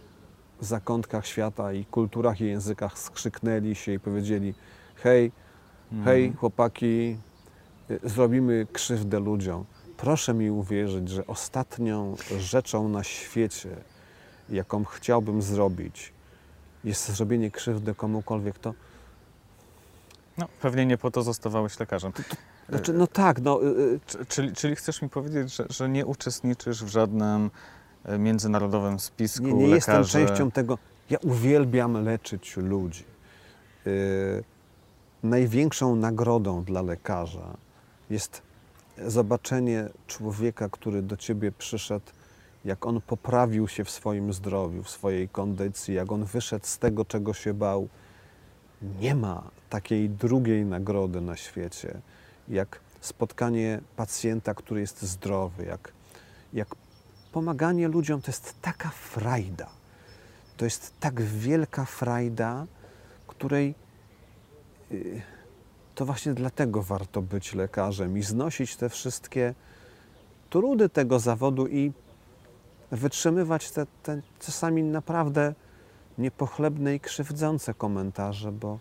zakątkach 0.59 1.25
świata 1.27 1.73
i 1.73 1.85
kulturach 1.85 2.41
i 2.41 2.45
językach, 2.45 2.99
skrzyknęli 2.99 3.75
się 3.75 3.93
i 3.93 3.99
powiedzieli: 3.99 4.53
Hej, 4.95 5.31
hej, 6.05 6.23
Mhm. 6.25 6.37
chłopaki, 6.37 7.17
y, 7.91 7.99
zrobimy 8.03 8.67
krzywdę 8.73 9.19
ludziom. 9.19 9.65
Proszę 9.97 10.33
mi 10.33 10.51
uwierzyć, 10.51 11.09
że 11.09 11.27
ostatnią 11.27 12.15
rzeczą 12.39 12.89
na 12.89 13.03
świecie, 13.03 13.69
jaką 14.49 14.85
chciałbym 14.85 15.41
zrobić, 15.41 16.13
jest 16.87 17.11
zrobienie 17.11 17.51
krzywdy 17.51 17.95
komukolwiek. 17.95 18.59
To 18.59 18.73
No, 20.37 20.47
pewnie 20.61 20.85
nie 20.85 20.97
po 20.97 21.11
to 21.11 21.21
zostawałeś 21.21 21.79
lekarzem. 21.79 22.11
znaczy, 22.69 22.93
no 22.93 23.07
tak, 23.07 23.41
no. 23.41 23.63
y, 23.63 23.65
y, 23.67 23.99
Czy- 24.07 24.25
Czyli, 24.25 24.53
czyli 24.53 24.75
chcesz 24.75 25.01
mi 25.01 25.09
powiedzieć, 25.09 25.55
że, 25.55 25.65
że 25.69 25.89
nie 25.89 26.05
uczestniczysz 26.05 26.83
w 26.83 26.87
żadnym 26.87 27.51
e, 28.05 28.17
międzynarodowym 28.19 28.99
spisku 28.99 29.45
Nie, 29.47 29.53
nie 29.53 29.67
jestem 29.67 29.93
lekarzy? 29.95 30.11
częścią 30.27 30.51
tego. 30.51 30.77
Ja 31.09 31.17
uwielbiam 31.23 32.03
leczyć 32.03 32.57
ludzi. 32.57 33.03
Yy, 33.85 34.43
największą 35.23 35.95
nagrodą 35.95 36.63
dla 36.63 36.81
lekarza 36.81 37.57
jest 38.09 38.41
zobaczenie 39.07 39.89
człowieka, 40.07 40.69
który 40.69 41.01
do 41.01 41.17
ciebie 41.17 41.51
przyszedł, 41.51 42.05
jak 42.65 42.85
on 42.85 43.01
poprawił 43.01 43.67
się 43.67 43.83
w 43.83 43.89
swoim 43.89 44.33
zdrowiu, 44.33 44.83
w 44.83 44.89
swojej 44.89 45.29
kondycji, 45.29 45.93
jak 45.93 46.11
on 46.11 46.25
wyszedł 46.25 46.65
z 46.65 46.77
tego, 46.77 47.05
czego 47.05 47.33
się 47.33 47.53
bał. 47.53 47.87
Nie 48.99 49.15
ma 49.15 49.43
takiej 49.69 50.09
drugiej 50.09 50.65
nagrody 50.65 51.21
na 51.21 51.35
świecie, 51.35 52.01
jak 52.47 52.79
spotkanie 53.01 53.81
pacjenta, 53.95 54.53
który 54.53 54.81
jest 54.81 55.01
zdrowy, 55.01 55.65
jak, 55.65 55.91
jak 56.53 56.75
pomaganie 57.31 57.87
ludziom, 57.87 58.21
to 58.21 58.31
jest 58.31 58.61
taka 58.61 58.89
frajda. 58.89 59.69
To 60.57 60.65
jest 60.65 60.93
tak 60.99 61.21
wielka 61.21 61.85
frajda, 61.85 62.65
której 63.27 63.75
y, 64.91 65.21
to 65.95 66.05
właśnie 66.05 66.33
dlatego 66.33 66.83
warto 66.83 67.21
być 67.21 67.53
lekarzem 67.53 68.17
i 68.17 68.23
znosić 68.23 68.75
te 68.75 68.89
wszystkie 68.89 69.53
trudy 70.49 70.89
tego 70.89 71.19
zawodu 71.19 71.67
i 71.67 71.91
wytrzymywać 72.91 73.71
te, 73.71 73.85
te 74.03 74.21
czasami 74.39 74.83
naprawdę 74.83 75.53
niepochlebne 76.17 76.95
i 76.95 76.99
krzywdzące 76.99 77.73
komentarze, 77.73 78.51
bo 78.51 78.79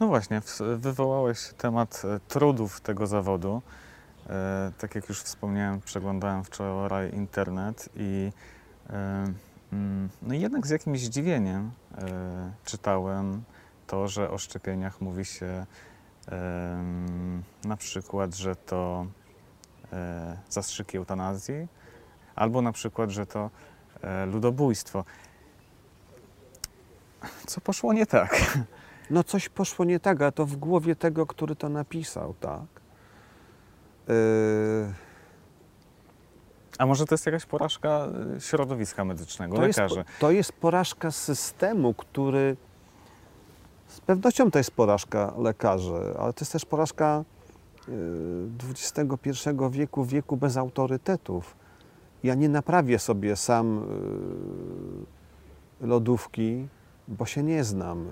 No 0.00 0.06
właśnie, 0.06 0.42
wywołałeś 0.76 1.52
temat 1.58 2.02
e, 2.04 2.20
trudów 2.28 2.80
tego 2.80 3.06
zawodu. 3.06 3.62
E, 4.28 4.72
Tak 4.78 4.94
jak 4.94 5.08
już 5.08 5.22
wspomniałem, 5.22 5.80
przeglądałem 5.80 6.44
wczoraj 6.44 7.14
internet 7.14 7.88
i 7.96 8.32
e, 8.90 9.24
mm, 9.72 10.08
no 10.22 10.34
jednak 10.34 10.66
z 10.66 10.70
jakimś 10.70 11.00
zdziwieniem 11.00 11.70
czytałem 12.64 13.42
to, 13.86 14.08
że 14.08 14.30
o 14.30 14.38
szczepieniach 14.38 15.00
mówi 15.00 15.24
się 15.24 15.66
em, 16.26 17.42
na 17.64 17.76
przykład, 17.76 18.34
że 18.34 18.56
to 18.56 19.06
e, 19.92 20.36
zastrzyk 20.48 20.94
eutanazji, 20.94 21.68
albo 22.36 22.62
na 22.62 22.72
przykład, 22.72 23.10
że 23.10 23.26
to 23.26 23.50
e, 24.02 24.26
ludobójstwo. 24.26 25.04
Co 27.46 27.60
poszło 27.60 27.92
nie 27.92 28.06
tak? 28.06 28.58
no 29.10 29.24
coś 29.24 29.48
poszło 29.48 29.84
nie 29.84 30.00
tak, 30.00 30.22
a 30.22 30.32
to 30.32 30.46
w 30.46 30.56
głowie 30.56 30.96
tego, 30.96 31.26
który 31.26 31.56
to 31.56 31.68
napisał, 31.68 32.34
tak? 32.40 32.62
Yy, 34.08 34.14
A 36.78 36.86
może 36.86 37.04
to 37.06 37.14
jest 37.14 37.26
jakaś 37.26 37.46
porażka 37.46 38.06
y, 38.36 38.40
środowiska 38.40 39.04
medycznego, 39.04 39.56
to, 39.56 39.66
jest, 39.66 39.78
lekarzy? 39.78 40.04
to 40.18 40.30
jest 40.30 40.52
porażka 40.52 41.10
systemu, 41.10 41.94
który 41.94 42.56
z 43.86 44.00
pewnością 44.00 44.50
to 44.50 44.58
jest 44.58 44.70
porażka 44.70 45.34
lekarzy, 45.38 46.14
ale 46.18 46.32
to 46.32 46.40
jest 46.40 46.52
też 46.52 46.64
porażka 46.64 47.24
XXI 48.70 49.30
wieku, 49.70 50.04
wieku 50.04 50.36
bez 50.36 50.56
autorytetów. 50.56 51.61
Ja 52.22 52.34
nie 52.34 52.48
naprawię 52.48 52.98
sobie 52.98 53.36
sam 53.36 53.86
yy, 55.80 55.86
lodówki, 55.88 56.68
bo 57.08 57.26
się 57.26 57.42
nie 57.42 57.64
znam. 57.64 58.06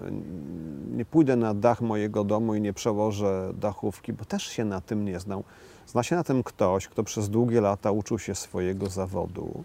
Nie 0.91 1.05
pójdę 1.05 1.37
na 1.37 1.55
dach 1.55 1.81
mojego 1.81 2.25
domu 2.25 2.55
i 2.55 2.61
nie 2.61 2.73
przełożę 2.73 3.53
dachówki, 3.55 4.13
bo 4.13 4.25
też 4.25 4.43
się 4.43 4.65
na 4.65 4.81
tym 4.81 5.05
nie 5.05 5.21
znam. 5.21 5.43
Zna 5.87 6.03
się 6.03 6.17
na 6.17 6.25
tym 6.25 6.43
ktoś, 6.43 6.89
kto 6.89 7.05
przez 7.05 7.31
długie 7.31 7.61
lata 7.61 7.91
uczył 7.91 8.19
się 8.19 8.35
swojego 8.35 8.87
zawodu. 8.87 9.65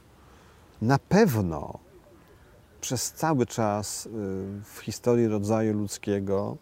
Na 0.82 1.00
pewno 1.00 1.80
przez 2.82 3.12
cały 3.12 3.46
czas 3.46 4.06
y, 4.06 4.10
w 4.64 4.80
historii 4.80 5.28
rodzaju 5.28 5.74
ludzkiego 5.74 6.58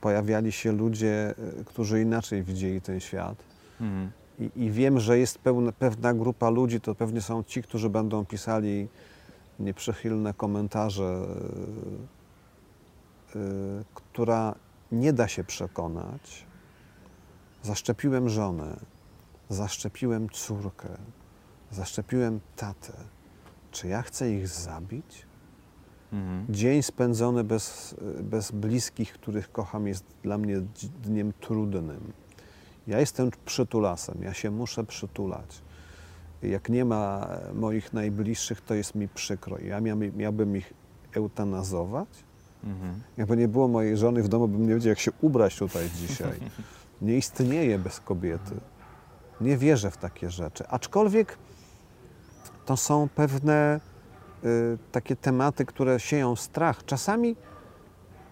pojawiali 0.00 0.52
się 0.52 0.72
ludzie, 0.72 1.34
y, 1.60 1.64
którzy 1.64 2.02
inaczej 2.02 2.42
widzieli 2.42 2.80
ten 2.80 3.00
świat. 3.00 3.38
Mhm. 3.80 4.10
I, 4.38 4.50
I 4.56 4.70
wiem, 4.70 5.00
że 5.00 5.18
jest 5.18 5.38
pełna, 5.38 5.72
pewna 5.72 6.14
grupa 6.14 6.50
ludzi, 6.50 6.80
to 6.80 6.94
pewnie 6.94 7.20
są 7.20 7.42
ci, 7.42 7.62
którzy 7.62 7.90
będą 7.90 8.26
pisali 8.26 8.88
nieprzychylne 9.60 10.34
komentarze, 10.34 11.26
y, 13.34 13.38
y, 13.38 13.84
która 13.94 14.54
nie 14.92 15.12
da 15.12 15.28
się 15.28 15.44
przekonać. 15.44 16.46
Zaszczepiłem 17.62 18.28
żonę, 18.28 18.76
zaszczepiłem 19.48 20.30
córkę, 20.30 20.88
zaszczepiłem 21.70 22.40
tatę. 22.56 22.92
Czy 23.70 23.88
ja 23.88 24.02
chcę 24.02 24.32
ich 24.32 24.48
zabić? 24.48 25.26
Mhm. 26.12 26.46
Dzień 26.48 26.82
spędzony 26.82 27.44
bez, 27.44 27.94
bez 28.22 28.52
bliskich, 28.52 29.12
których 29.12 29.52
kocham, 29.52 29.86
jest 29.86 30.04
dla 30.22 30.38
mnie 30.38 30.60
dniem 31.02 31.32
trudnym. 31.40 32.12
Ja 32.86 33.00
jestem 33.00 33.30
przytulasem, 33.44 34.18
ja 34.22 34.34
się 34.34 34.50
muszę 34.50 34.84
przytulać. 34.84 35.62
Jak 36.42 36.68
nie 36.68 36.84
ma 36.84 37.28
moich 37.54 37.92
najbliższych, 37.92 38.60
to 38.60 38.74
jest 38.74 38.94
mi 38.94 39.08
przykro. 39.08 39.58
Ja 39.58 39.80
miałbym, 39.80 40.16
miałbym 40.16 40.56
ich 40.56 40.74
eutanazować? 41.14 42.08
Mhm. 42.64 43.02
Jakby 43.16 43.36
nie 43.36 43.48
było 43.48 43.68
mojej 43.68 43.96
żony 43.96 44.22
w 44.22 44.28
domu, 44.28 44.48
bym 44.48 44.68
nie 44.68 44.74
wiedział, 44.74 44.88
jak 44.88 44.98
się 44.98 45.10
ubrać 45.20 45.56
tutaj 45.56 45.90
dzisiaj. 45.94 46.40
Nie 47.02 47.16
istnieje 47.16 47.78
bez 47.78 48.00
kobiety. 48.00 48.54
Nie 49.40 49.56
wierzę 49.56 49.90
w 49.90 49.96
takie 49.96 50.30
rzeczy. 50.30 50.68
Aczkolwiek 50.68 51.38
to 52.66 52.76
są 52.76 53.08
pewne 53.14 53.80
y, 54.44 54.78
takie 54.92 55.16
tematy, 55.16 55.64
które 55.64 56.00
sieją 56.00 56.36
strach. 56.36 56.84
Czasami, 56.84 57.36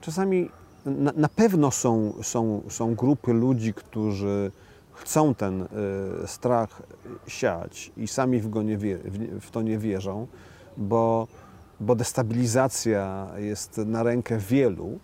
czasami 0.01 0.51
na, 0.87 1.13
na 1.17 1.29
pewno 1.29 1.71
są, 1.71 2.13
są, 2.23 2.63
są 2.69 2.95
grupy 2.95 3.33
ludzi, 3.33 3.75
którzy 3.75 4.53
chcą 4.93 5.35
ten 5.35 5.63
y, 5.63 5.67
strach 6.27 6.83
siać 7.27 7.93
i 7.97 8.09
sami 8.09 8.41
w, 8.41 8.49
go 8.49 8.63
nie 8.63 8.77
wie, 8.77 8.99
w, 8.99 9.41
w 9.41 9.51
to 9.51 9.63
nie 9.63 9.79
wierzą, 9.79 10.27
bo, 10.77 11.29
bo 11.81 11.95
destabilizacja 11.95 13.29
jest 13.37 13.79
na 13.79 14.03
rękę 14.03 14.39
wielu. 14.39 14.99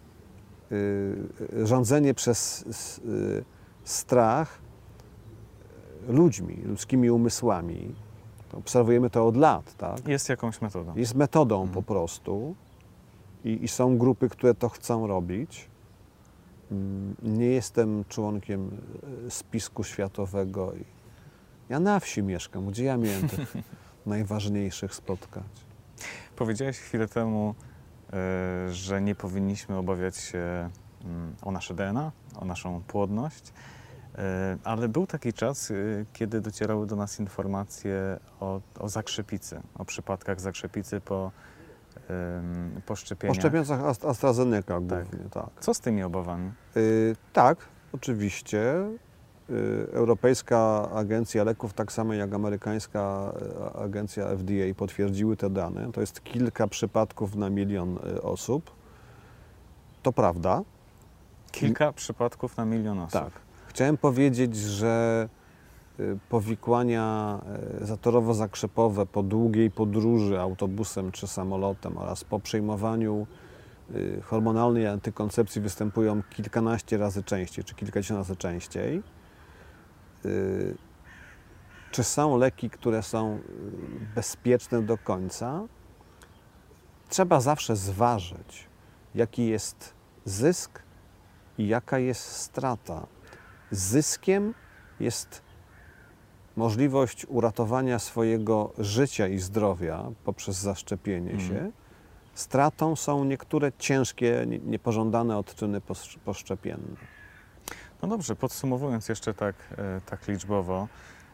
Y, 0.72 1.66
rządzenie 1.66 2.14
przez 2.14 2.64
y, 3.04 3.44
strach 3.84 4.58
ludźmi, 6.08 6.62
ludzkimi 6.64 7.10
umysłami. 7.10 7.94
Obserwujemy 8.52 9.10
to 9.10 9.26
od 9.26 9.36
lat, 9.36 9.74
tak? 9.74 10.08
Jest 10.08 10.28
jakąś 10.28 10.60
metodą. 10.60 10.92
Jest 10.96 11.14
metodą 11.14 11.56
Mhm. 11.56 11.74
po 11.74 11.82
prostu 11.82 12.54
I, 13.44 13.64
i 13.64 13.68
są 13.68 13.98
grupy, 13.98 14.28
które 14.28 14.54
to 14.54 14.68
chcą 14.68 15.06
robić. 15.06 15.69
Mm, 16.70 17.14
Nie 17.22 17.46
jestem 17.46 18.04
członkiem 18.08 18.70
e, 19.26 19.30
spisku 19.30 19.84
światowego. 19.84 20.72
i 20.74 20.84
Ja 21.68 21.80
na 21.80 22.00
wsi 22.00 22.22
mieszkam, 22.22 22.66
gdzie 22.66 22.84
ja 22.84 22.96
miałem 22.96 23.28
tych 23.28 23.54
najważniejszych 24.06 24.94
spotkać. 24.94 25.44
Powiedziałeś 26.36 26.78
chwilę 26.78 27.08
temu, 27.08 27.54
e, 28.12 28.72
że 28.72 29.00
nie 29.02 29.14
powinniśmy 29.14 29.76
obawiać 29.76 30.16
się 30.16 30.70
mm, 31.04 31.34
o 31.42 31.50
nasze 31.52 31.74
DNA, 31.74 32.12
o 32.36 32.44
naszą 32.44 32.80
płodność, 32.82 33.52
e, 34.18 34.56
ale 34.64 34.88
był 34.88 35.06
taki 35.06 35.32
czas, 35.32 35.72
kiedy 36.12 36.40
docierały 36.40 36.86
do 36.86 36.96
nas 36.96 37.20
informacje 37.20 38.18
o, 38.40 38.60
o 38.78 38.88
zakrzepicy, 38.88 39.60
o 39.74 39.84
przypadkach 39.84 40.40
zakrzepicy 40.40 41.00
po, 41.00 41.30
po 42.74 42.80
Po 42.86 42.96
szczepieniach. 42.96 43.36
szczepionkach 43.36 43.80
Ast- 43.80 44.04
AstraZeneca 44.08 44.80
głównie, 44.80 45.28
tak. 45.30 45.46
Co 45.60 45.74
z 45.74 45.80
tymi 45.80 46.02
obawami? 46.02 46.50
Y, 46.76 47.16
tak, 47.32 47.58
oczywiście. 47.92 48.84
Y, 49.50 49.86
Europejska 49.92 50.90
Agencja 50.90 51.44
Leków, 51.44 51.72
tak 51.72 51.92
samo 51.92 52.14
jak 52.14 52.32
amerykańska 52.34 53.32
y, 53.76 53.78
agencja 53.82 54.26
FDA 54.26 54.74
potwierdziły 54.76 55.36
te 55.36 55.50
dane. 55.50 55.92
To 55.92 56.00
jest 56.00 56.24
kilka 56.24 56.66
przypadków 56.68 57.34
na 57.36 57.50
milion 57.50 57.98
osób. 58.22 58.70
To 60.02 60.12
prawda. 60.12 60.62
Kilka 61.52 61.92
przypadków 61.92 62.56
na 62.56 62.64
milion 62.64 62.98
osób. 62.98 63.12
Tak. 63.20 63.32
Chciałem 63.66 63.96
powiedzieć, 63.96 64.56
że 64.56 65.28
powikłania 66.28 67.38
y, 67.82 67.86
zatorowo-zakrzepowe 67.86 69.06
po 69.06 69.22
długiej 69.22 69.70
podróży 69.70 70.40
autobusem 70.40 71.12
czy 71.12 71.26
samolotem 71.26 71.98
oraz 71.98 72.24
po 72.24 72.40
przyjmowaniu 72.40 73.26
y, 73.94 74.20
hormonalnej 74.22 74.86
antykoncepcji 74.86 75.60
występują 75.62 76.22
kilkanaście 76.30 76.98
razy 76.98 77.22
częściej 77.22 77.64
czy 77.64 77.74
kilkadziesiąt 77.74 78.18
razy 78.18 78.36
częściej. 78.36 79.02
Y, 80.24 80.76
Czy 81.90 82.04
są 82.04 82.36
leki, 82.36 82.70
które 82.70 83.02
są 83.02 83.36
y, 83.36 83.40
bezpieczne 84.14 84.82
do 84.82 84.98
końca? 84.98 85.62
Trzeba 87.08 87.40
zawsze 87.40 87.76
zważyć, 87.76 88.68
jaki 89.14 89.46
jest 89.46 89.94
zysk 90.24 90.82
i 91.58 91.68
jaka 91.68 91.98
jest 91.98 92.22
strata. 92.22 93.06
Zyskiem 93.70 94.54
jest 95.00 95.42
możliwość 96.56 97.26
uratowania 97.28 97.98
swojego 97.98 98.72
życia 98.78 99.26
i 99.28 99.38
zdrowia 99.38 100.04
poprzez 100.24 100.56
zaszczepienie 100.56 101.30
Mhm. 101.30 101.48
się. 101.48 101.70
Stratą 102.34 102.96
są 102.96 103.24
niektóre 103.24 103.72
ciężkie, 103.78 104.44
nie- 104.46 104.58
niepożądane 104.58 105.38
odczyny 105.38 105.80
posz- 105.80 106.18
poszczepienne. 106.24 106.96
No 108.02 108.08
dobrze, 108.08 108.36
podsumowując 108.36 109.08
jeszcze 109.08 109.34
tak, 109.34 109.54
e, 109.78 110.00
tak 110.06 110.28
liczbowo, 110.28 110.88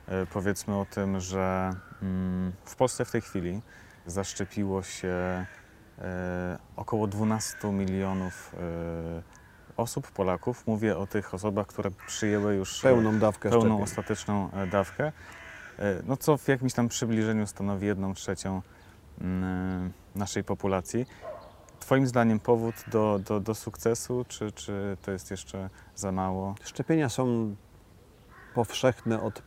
e, 0.09 0.27
powiedzmy 0.27 0.77
o 0.79 0.87
tym, 0.91 1.21
że 1.21 1.71
mm, 2.03 2.53
w 2.65 2.77
Polsce 2.77 3.05
w 3.05 3.11
tej 3.11 3.21
chwili 3.21 3.61
zaszczepiło 4.07 4.83
się 4.83 5.47
e, 5.99 6.59
około 6.77 7.07
12 7.07 7.73
milionów 7.73 8.55
osób, 9.77 10.11
Polaków, 10.11 10.67
mówię 10.67 10.99
o 10.99 11.07
tych 11.07 11.35
osobach, 11.35 11.67
które 11.67 11.91
przyjęły 12.07 12.55
już 12.55 12.85
e, 12.85 12.89
Pełną 12.89 13.19
dawkę 13.19 13.51
pełną 13.51 13.67
szczepień. 13.67 13.83
ostateczną 13.83 14.51
e, 14.51 14.67
dawkę, 14.67 15.13
e, 15.79 16.03
no 16.07 16.17
co 16.17 16.37
w 16.37 16.49
jakimś 16.49 16.75
tam 16.75 16.89
przybliżeniu 16.89 17.47
stanowi 17.47 17.87
jedną 17.87 18.15
trzecią 18.15 18.63
mm, 19.21 19.93
naszej 20.15 20.45
populacji. 20.45 21.07
Twoim 21.81 22.07
zdaniem 22.07 22.41
powód 22.41 22.75
do, 22.91 23.21
do, 23.27 23.41
do 23.41 23.55
sukcesu, 23.55 24.25
czy, 24.29 24.53
czy 24.53 24.97
to 25.03 25.11
jest 25.11 25.31
jeszcze 25.31 25.71
za 25.95 26.13
mało? 26.13 26.55
Szczepienia 26.65 27.09
są 27.09 27.55
powszechne 28.55 29.23
od, 29.23 29.43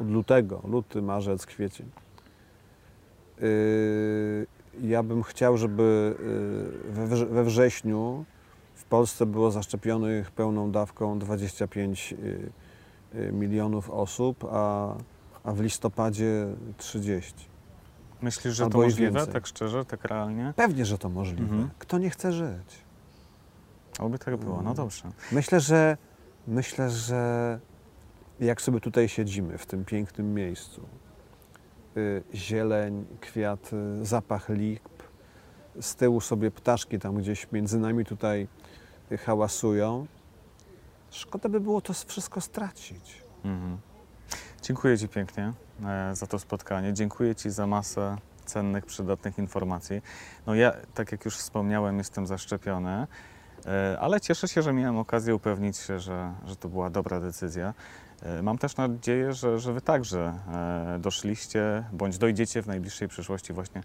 od 0.00 0.10
lutego, 0.10 0.60
luty, 0.64 1.02
marzec, 1.02 1.46
kwiecień. 1.46 1.90
Yy, 3.40 4.46
ja 4.82 5.02
bym 5.02 5.22
chciał, 5.22 5.56
żeby 5.56 6.14
yy, 6.84 7.06
we, 7.06 7.26
we 7.26 7.44
wrześniu 7.44 8.24
w 8.78 8.84
Polsce 8.84 9.26
było 9.26 9.50
zaszczepionych 9.50 10.30
pełną 10.30 10.70
dawką 10.72 11.18
25 11.18 12.12
yy, 12.12 12.50
yy, 13.14 13.32
milionów 13.32 13.90
osób, 13.90 14.44
a, 14.50 14.94
a 15.44 15.52
w 15.52 15.60
listopadzie 15.60 16.46
30. 16.76 17.34
Myślisz, 18.22 18.54
że 18.54 18.64
Albo 18.64 18.78
to 18.78 18.84
możliwe, 18.84 19.12
więcej. 19.12 19.32
tak 19.34 19.46
szczerze, 19.46 19.84
tak 19.84 20.04
realnie? 20.04 20.52
Pewnie, 20.56 20.84
że 20.84 20.98
to 20.98 21.08
możliwe. 21.08 21.42
Mhm. 21.42 21.70
Kto 21.78 21.98
nie 21.98 22.10
chce 22.10 22.32
żyć? 22.32 22.78
Oby 23.98 24.18
tak 24.18 24.36
było, 24.36 24.54
no 24.56 24.60
Mm. 24.62 24.74
dobrze. 24.74 25.02
Myślę, 25.32 25.60
że 25.60 25.96
myślę, 26.46 26.90
że 26.90 27.58
jak 28.40 28.62
sobie 28.62 28.80
tutaj 28.80 29.08
siedzimy 29.08 29.58
w 29.58 29.66
tym 29.66 29.84
pięknym 29.84 30.34
miejscu, 30.34 30.82
y, 31.96 32.22
zieleń, 32.34 33.06
kwiaty, 33.20 33.76
zapach 34.02 34.48
lip, 34.48 34.88
z 35.80 35.96
tyłu 35.96 36.20
sobie 36.20 36.50
ptaszki 36.50 36.98
tam 36.98 37.14
gdzieś 37.16 37.52
między 37.52 37.78
nami 37.78 38.04
tutaj 38.04 38.42
y, 38.42 38.48
hałasują. 39.16 40.06
Szkoda 41.10 41.48
by 41.48 41.60
było 41.60 41.80
to 41.80 41.92
wszystko 41.92 42.40
stracić. 42.40 43.22
Mhm. 43.44 43.78
Dziękuję 44.62 44.98
Ci 44.98 45.08
pięknie 45.08 45.52
e, 45.84 46.16
za 46.16 46.26
to 46.26 46.38
spotkanie. 46.38 46.92
Dziękuję 46.92 47.34
Ci 47.34 47.50
za 47.50 47.66
masę 47.66 48.16
cennych, 48.44 48.86
przydatnych 48.86 49.38
informacji. 49.38 50.02
No 50.46 50.54
ja, 50.54 50.72
tak 50.94 51.12
jak 51.12 51.24
już 51.24 51.36
wspomniałem, 51.36 51.98
jestem 51.98 52.26
zaszczepiony, 52.26 53.06
e, 53.66 53.96
ale 54.00 54.20
cieszę 54.20 54.48
się, 54.48 54.62
że 54.62 54.72
miałem 54.72 54.98
okazję 54.98 55.34
upewnić 55.34 55.76
się, 55.76 55.98
że, 55.98 56.32
że 56.46 56.56
to 56.56 56.68
była 56.68 56.90
dobra 56.90 57.20
decyzja. 57.20 57.74
E, 58.22 58.42
Mam 58.42 58.58
też 58.58 58.76
nadzieję, 58.76 59.32
że, 59.32 59.60
że 59.60 59.72
Wy 59.72 59.80
także 59.80 60.34
doszliście 60.98 61.84
bądź 61.92 62.18
dojdziecie 62.18 62.62
w 62.62 62.66
najbliższej 62.66 63.08
przyszłości 63.08 63.52
właśnie 63.52 63.82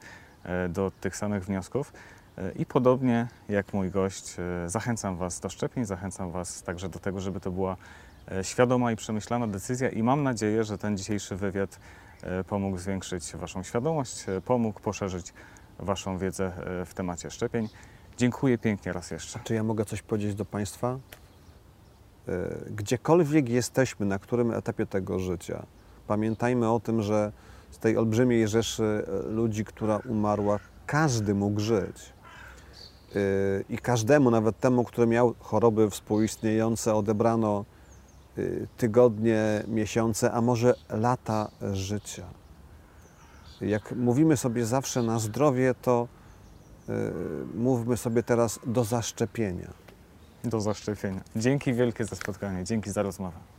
do 0.69 0.91
tych 1.01 1.15
samych 1.15 1.45
wniosków. 1.45 1.93
E, 2.37 2.51
I 2.51 2.65
podobnie 2.65 3.27
jak 3.49 3.73
mój 3.73 3.91
gość, 3.91 4.35
e, 4.39 4.69
zachęcam 4.69 5.17
Was 5.17 5.39
do 5.39 5.49
szczepień, 5.49 5.85
zachęcam 5.85 6.31
Was 6.31 6.63
także 6.63 6.89
do 6.89 6.99
tego, 6.99 7.19
żeby 7.19 7.39
to 7.39 7.51
była 7.51 7.77
e, 8.31 8.43
świadoma 8.43 8.91
i 8.91 8.95
przemyślana 8.95 9.47
decyzja 9.47 9.89
i 9.89 10.03
mam 10.03 10.23
nadzieję, 10.23 10.63
że 10.63 10.77
ten 10.77 10.97
dzisiejszy 10.97 11.35
wywiad 11.35 11.79
pomógł 12.47 12.77
zwiększyć 12.77 13.35
Waszą 13.35 13.63
świadomość, 13.63 14.25
pomógł 14.45 14.79
poszerzyć 14.79 15.33
Waszą 15.79 16.17
wiedzę 16.17 16.51
w 16.85 16.93
temacie 16.93 17.31
szczepień. 17.31 17.69
Dziękuję 18.17 18.57
pięknie 18.57 18.93
raz 18.93 19.11
jeszcze. 19.11 19.39
Czy 19.43 19.53
ja 19.53 19.63
mogę 19.63 19.85
coś 19.85 20.01
powiedzieć 20.01 20.35
do 20.35 20.45
Państwa? 20.45 20.99
Gdziekolwiek 22.69 23.49
jesteśmy, 23.49 24.05
na 24.05 24.19
którym 24.19 24.51
etapie 24.51 24.85
tego 24.85 25.19
życia, 25.19 25.65
pamiętajmy 26.07 26.71
o 26.71 26.79
tym, 26.79 27.01
że 27.01 27.31
z 27.71 27.77
tej 27.77 27.97
olbrzymiej 27.97 28.47
rzeszy 28.47 29.05
ludzi, 29.29 29.65
która 29.65 29.97
umarła, 29.97 30.59
każdy 30.85 31.35
mógł 31.35 31.59
żyć. 31.59 32.12
I 33.69 33.77
każdemu, 33.77 34.31
nawet 34.31 34.59
temu, 34.59 34.83
który 34.83 35.07
miał 35.07 35.33
choroby 35.39 35.89
współistniejące, 35.89 36.95
odebrano 36.95 37.65
y, 38.37 38.67
tygodnie, 38.77 39.63
miesiące, 39.67 40.31
a 40.31 40.41
może 40.41 40.75
lata 40.89 41.51
życia. 41.73 42.25
Jak 43.61 43.91
mówimy 43.91 44.37
sobie 44.37 44.65
zawsze 44.65 45.03
na 45.03 45.19
zdrowie, 45.19 45.75
to 45.81 46.07
y, 46.89 46.93
mówmy 47.55 47.97
sobie 47.97 48.23
teraz 48.23 48.59
do 48.65 48.83
zaszczepienia. 48.83 49.73
Do 50.43 50.61
zaszczepienia. 50.61 51.21
Dzięki 51.35 51.73
wielkie 51.73 52.05
za 52.05 52.15
spotkanie, 52.15 52.63
dzięki 52.63 52.91
za 52.91 53.03
rozmowę. 53.03 53.52